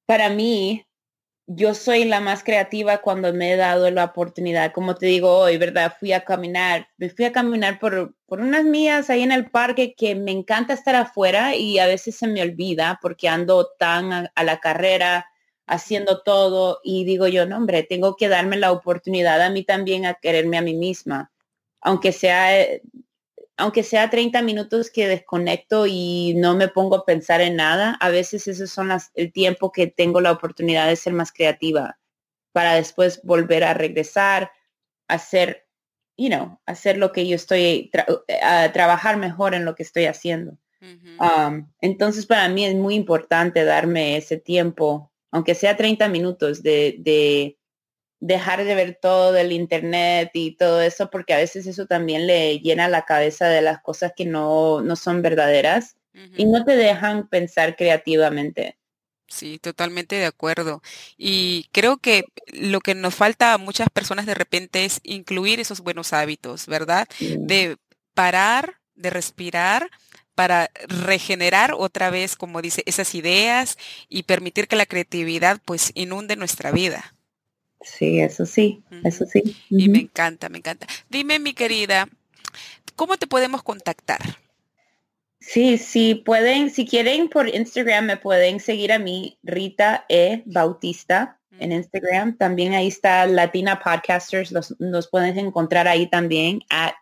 para 0.05 0.29
mí, 0.29 0.85
yo 1.47 1.73
soy 1.73 2.05
la 2.05 2.19
más 2.19 2.43
creativa 2.43 2.99
cuando 2.99 3.33
me 3.33 3.53
he 3.53 3.55
dado 3.57 3.89
la 3.91 4.05
oportunidad. 4.05 4.71
Como 4.71 4.95
te 4.95 5.07
digo 5.07 5.37
hoy, 5.37 5.57
¿verdad? 5.57 5.95
Fui 5.99 6.13
a 6.13 6.23
caminar, 6.23 6.87
me 6.97 7.09
fui 7.09 7.25
a 7.25 7.31
caminar 7.31 7.79
por, 7.79 8.15
por 8.25 8.39
unas 8.39 8.63
mías 8.63 9.09
ahí 9.09 9.23
en 9.23 9.31
el 9.31 9.49
parque 9.49 9.93
que 9.95 10.15
me 10.15 10.31
encanta 10.31 10.73
estar 10.73 10.95
afuera 10.95 11.55
y 11.55 11.79
a 11.79 11.87
veces 11.87 12.15
se 12.15 12.27
me 12.27 12.41
olvida 12.41 12.99
porque 13.01 13.27
ando 13.27 13.69
tan 13.77 14.13
a, 14.13 14.43
la 14.43 14.59
carrera 14.59 15.27
haciendo 15.65 16.21
todo 16.21 16.79
y 16.83 17.05
digo 17.05 17.27
yo, 17.27 17.45
no, 17.45 17.57
hombre, 17.57 17.83
tengo 17.83 18.15
que 18.15 18.27
darme 18.27 18.57
la 18.57 18.71
oportunidad 18.71 19.41
a 19.41 19.49
mí 19.49 19.63
también 19.63 20.05
a 20.05 20.15
quererme 20.15 20.57
a 20.57 20.61
mí 20.61 20.73
misma. 20.73 21.31
Aunque 21.81 22.11
sea 22.11 22.49
aunque 23.57 23.83
sea 23.83 24.09
30 24.09 24.41
minutos 24.41 24.89
que 24.89 25.07
desconecto 25.07 25.85
y 25.87 26.33
no 26.35 26.55
me 26.55 26.67
pongo 26.67 26.95
a 26.95 27.05
pensar 27.05 27.41
en 27.41 27.55
nada, 27.55 27.97
a 27.99 28.09
veces 28.09 28.47
esos 28.47 28.71
son 28.71 28.87
las, 28.87 29.11
el 29.13 29.31
tiempo 29.31 29.71
que 29.71 29.87
tengo 29.87 30.21
la 30.21 30.31
oportunidad 30.31 30.87
de 30.87 30.95
ser 30.95 31.13
más 31.13 31.31
creativa 31.31 31.99
para 32.51 32.73
después 32.73 33.21
volver 33.23 33.63
a 33.63 33.73
regresar, 33.73 34.51
hacer, 35.07 35.67
you 36.17 36.29
know, 36.29 36.59
hacer 36.65 36.97
lo 36.97 37.11
que 37.11 37.27
yo 37.27 37.35
estoy, 37.35 37.91
a 38.41 38.71
trabajar 38.71 39.17
mejor 39.17 39.53
en 39.53 39.65
lo 39.65 39.75
que 39.75 39.83
estoy 39.83 40.05
haciendo. 40.05 40.57
Um, 40.81 41.71
entonces 41.79 42.25
para 42.25 42.49
mí 42.49 42.65
es 42.65 42.75
muy 42.75 42.95
importante 42.95 43.63
darme 43.63 44.17
ese 44.17 44.35
tiempo, 44.35 45.12
aunque 45.33 45.55
sea 45.55 45.75
30 45.75 46.07
minutos 46.09 46.61
de, 46.61 46.95
de 46.99 47.57
dejar 48.19 48.63
de 48.63 48.75
ver 48.75 48.99
todo 49.01 49.33
del 49.33 49.51
internet 49.51 50.29
y 50.33 50.55
todo 50.55 50.79
eso, 50.81 51.09
porque 51.09 51.33
a 51.33 51.37
veces 51.37 51.65
eso 51.65 51.87
también 51.87 52.27
le 52.27 52.59
llena 52.59 52.87
la 52.87 53.03
cabeza 53.03 53.47
de 53.49 53.63
las 53.63 53.81
cosas 53.81 54.13
que 54.15 54.25
no, 54.25 54.81
no 54.81 54.95
son 54.95 55.23
verdaderas 55.23 55.97
y 56.37 56.45
no 56.45 56.63
te 56.63 56.77
dejan 56.77 57.27
pensar 57.27 57.75
creativamente. 57.75 58.77
Sí, 59.27 59.57
totalmente 59.57 60.15
de 60.15 60.27
acuerdo. 60.27 60.83
Y 61.17 61.67
creo 61.71 61.97
que 61.97 62.25
lo 62.45 62.79
que 62.81 62.93
nos 62.93 63.15
falta 63.15 63.53
a 63.53 63.57
muchas 63.57 63.89
personas 63.89 64.27
de 64.27 64.35
repente 64.35 64.85
es 64.85 64.99
incluir 65.01 65.59
esos 65.59 65.81
buenos 65.81 66.13
hábitos, 66.13 66.67
¿verdad? 66.67 67.07
De 67.19 67.77
parar, 68.13 68.75
de 68.93 69.09
respirar 69.09 69.89
para 70.35 70.71
regenerar 70.87 71.73
otra 71.77 72.09
vez, 72.09 72.35
como 72.35 72.61
dice, 72.61 72.83
esas 72.85 73.15
ideas 73.15 73.77
y 74.09 74.23
permitir 74.23 74.67
que 74.67 74.75
la 74.75 74.85
creatividad 74.85 75.59
pues 75.63 75.91
inunde 75.95 76.35
nuestra 76.35 76.71
vida. 76.71 77.15
Sí, 77.81 78.19
eso 78.19 78.45
sí, 78.45 78.83
eso 79.03 79.25
sí. 79.25 79.57
Y 79.69 79.89
me 79.89 79.99
encanta, 79.99 80.49
me 80.49 80.59
encanta. 80.59 80.87
Dime, 81.09 81.39
mi 81.39 81.53
querida, 81.53 82.07
¿cómo 82.95 83.17
te 83.17 83.27
podemos 83.27 83.61
contactar? 83.61 84.21
Sí, 85.39 85.77
sí, 85.77 86.15
pueden, 86.15 86.69
si 86.69 86.87
quieren 86.87 87.27
por 87.27 87.53
Instagram 87.53 88.05
me 88.05 88.17
pueden 88.17 88.61
seguir 88.61 88.93
a 88.93 88.99
mí, 88.99 89.37
Rita 89.43 90.05
E. 90.07 90.41
Bautista, 90.45 91.37
en 91.59 91.71
Instagram. 91.71 92.37
También 92.37 92.73
ahí 92.73 92.87
está 92.87 93.25
Latina 93.25 93.79
Podcasters, 93.79 94.51
los, 94.51 94.79
nos 94.79 95.09
pueden 95.09 95.37
encontrar 95.37 95.87
ahí 95.87 96.09
también, 96.09 96.61
at 96.69 96.93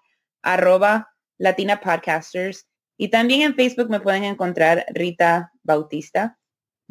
arroba 0.41 1.13
Latina 1.37 1.79
Podcasters. 1.79 2.67
Y 3.01 3.07
también 3.07 3.41
en 3.41 3.55
Facebook 3.55 3.89
me 3.89 3.99
pueden 3.99 4.23
encontrar 4.23 4.85
Rita 4.93 5.51
Bautista 5.63 6.37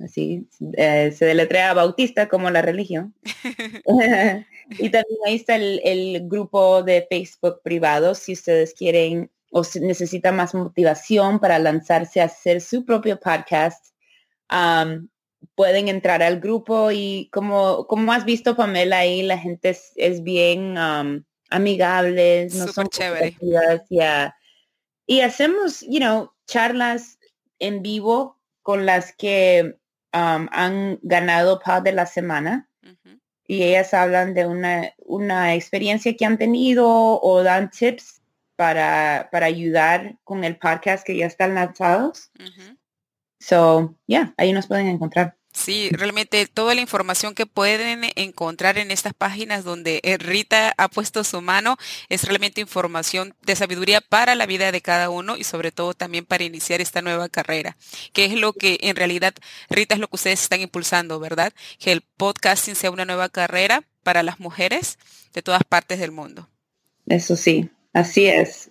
así 0.02 0.48
eh, 0.76 1.12
se 1.12 1.24
deletrea 1.24 1.72
Bautista 1.72 2.28
como 2.28 2.50
la 2.50 2.62
religión. 2.62 3.14
y 4.70 4.90
también 4.90 5.18
ahí 5.24 5.36
está 5.36 5.54
el, 5.54 6.28
grupo 6.28 6.82
de 6.82 7.06
Facebook 7.08 7.60
privado 7.62 8.16
si 8.16 8.32
ustedes 8.32 8.74
quieren 8.74 9.30
o 9.52 9.62
necesitan 9.80 10.34
más 10.34 10.52
motivación 10.52 11.38
para 11.38 11.60
lanzarse 11.60 12.20
a 12.20 12.24
hacer 12.24 12.60
su 12.60 12.84
propio 12.84 13.20
podcast. 13.20 13.94
pueden 15.54 15.86
entrar 15.86 16.24
al 16.24 16.40
grupo 16.40 16.90
y 16.90 17.28
como, 17.32 17.86
como 17.86 18.12
has 18.12 18.24
visto 18.24 18.56
Pamela 18.56 18.98
ahí, 18.98 19.22
la 19.22 19.38
gente 19.38 19.76
es, 19.94 20.24
bien 20.24 20.74
amigable, 21.50 22.48
no 22.52 22.66
son 22.66 22.88
chévere. 22.88 23.36
Y 25.10 25.22
hacemos, 25.22 25.80
you 25.80 25.98
know, 25.98 26.30
charlas 26.46 27.18
en 27.58 27.82
vivo 27.82 28.38
con 28.62 28.86
las 28.86 29.12
que 29.12 29.76
han 30.12 31.00
ganado 31.02 31.58
Pod 31.58 31.82
de 31.82 31.90
la 31.90 32.06
semana 32.06 32.68
y 33.44 33.64
ellas 33.64 33.92
hablan 33.92 34.34
de 34.34 34.46
una, 34.46 34.94
una 34.98 35.56
experiencia 35.56 36.14
que 36.16 36.24
han 36.24 36.38
tenido 36.38 36.86
o 36.88 37.42
dan 37.42 37.72
tips 37.72 38.22
para, 38.54 39.28
para 39.32 39.46
ayudar 39.46 40.16
con 40.22 40.44
el 40.44 40.56
podcast 40.56 41.04
que 41.04 41.16
ya 41.16 41.26
están 41.26 41.56
lanzados. 41.56 42.30
So, 43.40 43.96
yeah, 44.06 44.32
ahí 44.36 44.52
nos 44.52 44.68
pueden 44.68 44.86
encontrar. 44.86 45.36
Sí, 45.52 45.90
realmente 45.90 46.46
toda 46.46 46.76
la 46.76 46.80
información 46.80 47.34
que 47.34 47.44
pueden 47.44 48.04
encontrar 48.14 48.78
en 48.78 48.92
estas 48.92 49.14
páginas 49.14 49.64
donde 49.64 50.00
eh, 50.04 50.16
Rita 50.16 50.72
ha 50.76 50.88
puesto 50.88 51.24
su 51.24 51.40
mano 51.40 51.76
es 52.08 52.22
realmente 52.24 52.60
información 52.60 53.34
de 53.42 53.56
sabiduría 53.56 54.00
para 54.00 54.36
la 54.36 54.46
vida 54.46 54.70
de 54.70 54.80
cada 54.80 55.10
uno 55.10 55.36
y 55.36 55.42
sobre 55.42 55.72
todo 55.72 55.92
también 55.92 56.24
para 56.24 56.44
iniciar 56.44 56.80
esta 56.80 57.02
nueva 57.02 57.28
carrera, 57.28 57.76
que 58.12 58.26
es 58.26 58.34
lo 58.34 58.52
que 58.52 58.78
en 58.82 58.94
realidad, 58.94 59.34
Rita, 59.68 59.94
es 59.94 60.00
lo 60.00 60.06
que 60.06 60.16
ustedes 60.16 60.40
están 60.40 60.60
impulsando, 60.60 61.18
¿verdad? 61.18 61.52
Que 61.80 61.90
el 61.90 62.02
podcasting 62.02 62.76
sea 62.76 62.92
una 62.92 63.04
nueva 63.04 63.28
carrera 63.28 63.82
para 64.04 64.22
las 64.22 64.38
mujeres 64.38 64.98
de 65.34 65.42
todas 65.42 65.64
partes 65.64 65.98
del 65.98 66.12
mundo. 66.12 66.48
Eso 67.06 67.36
sí, 67.36 67.68
así 67.92 68.26
es. 68.26 68.69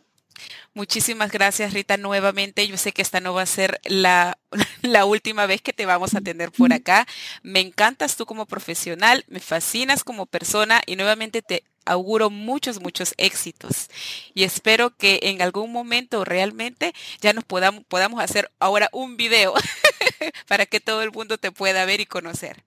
Muchísimas 0.73 1.31
gracias, 1.31 1.73
Rita, 1.73 1.97
nuevamente. 1.97 2.67
Yo 2.67 2.77
sé 2.77 2.91
que 2.91 3.01
esta 3.01 3.19
no 3.19 3.33
va 3.33 3.41
a 3.41 3.45
ser 3.45 3.79
la, 3.85 4.37
la, 4.81 5.05
última 5.05 5.45
vez 5.45 5.61
que 5.61 5.73
te 5.73 5.85
vamos 5.85 6.13
a 6.13 6.19
atender 6.19 6.51
por 6.51 6.73
acá. 6.73 7.07
Me 7.41 7.59
encantas 7.59 8.15
tú 8.15 8.25
como 8.25 8.45
profesional, 8.45 9.25
me 9.27 9.39
fascinas 9.39 10.03
como 10.03 10.25
persona 10.25 10.81
y 10.85 10.95
nuevamente 10.95 11.41
te 11.41 11.63
auguro 11.85 12.29
muchos, 12.29 12.79
muchos 12.79 13.13
éxitos. 13.17 13.89
Y 14.33 14.43
espero 14.43 14.95
que 14.95 15.19
en 15.23 15.41
algún 15.41 15.71
momento 15.71 16.23
realmente 16.23 16.93
ya 17.19 17.33
nos 17.33 17.43
podamos, 17.43 17.83
podamos 17.87 18.21
hacer 18.21 18.51
ahora 18.59 18.89
un 18.91 19.17
video 19.17 19.53
para 20.47 20.65
que 20.65 20.79
todo 20.79 21.01
el 21.01 21.11
mundo 21.11 21.37
te 21.37 21.51
pueda 21.51 21.85
ver 21.85 21.99
y 21.99 22.05
conocer. 22.05 22.63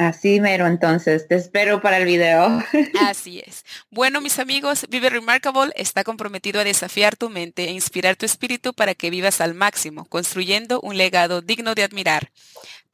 Así 0.00 0.40
mero, 0.40 0.66
entonces, 0.66 1.28
te 1.28 1.34
espero 1.34 1.82
para 1.82 1.98
el 1.98 2.06
video. 2.06 2.64
Así 3.02 3.42
es. 3.46 3.66
Bueno, 3.90 4.22
mis 4.22 4.38
amigos, 4.38 4.86
Vive 4.88 5.10
Remarkable 5.10 5.74
está 5.76 6.04
comprometido 6.04 6.58
a 6.58 6.64
desafiar 6.64 7.16
tu 7.16 7.28
mente 7.28 7.64
e 7.64 7.72
inspirar 7.72 8.16
tu 8.16 8.24
espíritu 8.24 8.72
para 8.72 8.94
que 8.94 9.10
vivas 9.10 9.42
al 9.42 9.52
máximo, 9.52 10.06
construyendo 10.06 10.80
un 10.80 10.96
legado 10.96 11.42
digno 11.42 11.74
de 11.74 11.82
admirar. 11.82 12.32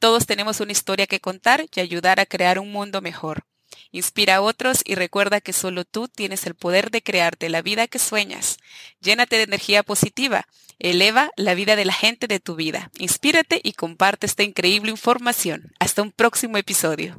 Todos 0.01 0.27
tenemos 0.27 0.59
una 0.59 0.73
historia 0.73 1.07
que 1.07 1.21
contar 1.21 1.64
y 1.73 1.79
ayudar 1.79 2.19
a 2.19 2.27
crear 2.27 2.59
un 2.59 2.73
mundo 2.73 3.01
mejor. 3.01 3.45
Inspira 3.90 4.37
a 4.37 4.40
otros 4.40 4.83
y 4.85 4.94
recuerda 4.94 5.40
que 5.40 5.52
solo 5.52 5.85
tú 5.85 6.09
tienes 6.09 6.46
el 6.46 6.55
poder 6.55 6.90
de 6.90 7.02
crearte 7.02 7.48
la 7.48 7.62
vida 7.62 7.87
que 7.87 7.98
sueñas. 7.98 8.59
Llénate 9.00 9.37
de 9.37 9.44
energía 9.44 9.83
positiva 9.83 10.46
Eleva 10.79 11.31
la 11.37 11.55
vida 11.55 11.74
de 11.74 11.87
la 11.87 11.92
gente 11.92 12.26
de 12.26 12.38
tu 12.38 12.55
vida. 12.55 12.90
Inspírate 12.98 13.61
y 13.62 13.72
comparte 13.72 14.26
esta 14.26 14.42
increíble 14.42 14.90
información. 14.90 15.72
Hasta 15.79 16.02
un 16.02 16.12
próximo 16.12 16.59
episodio. 16.59 17.18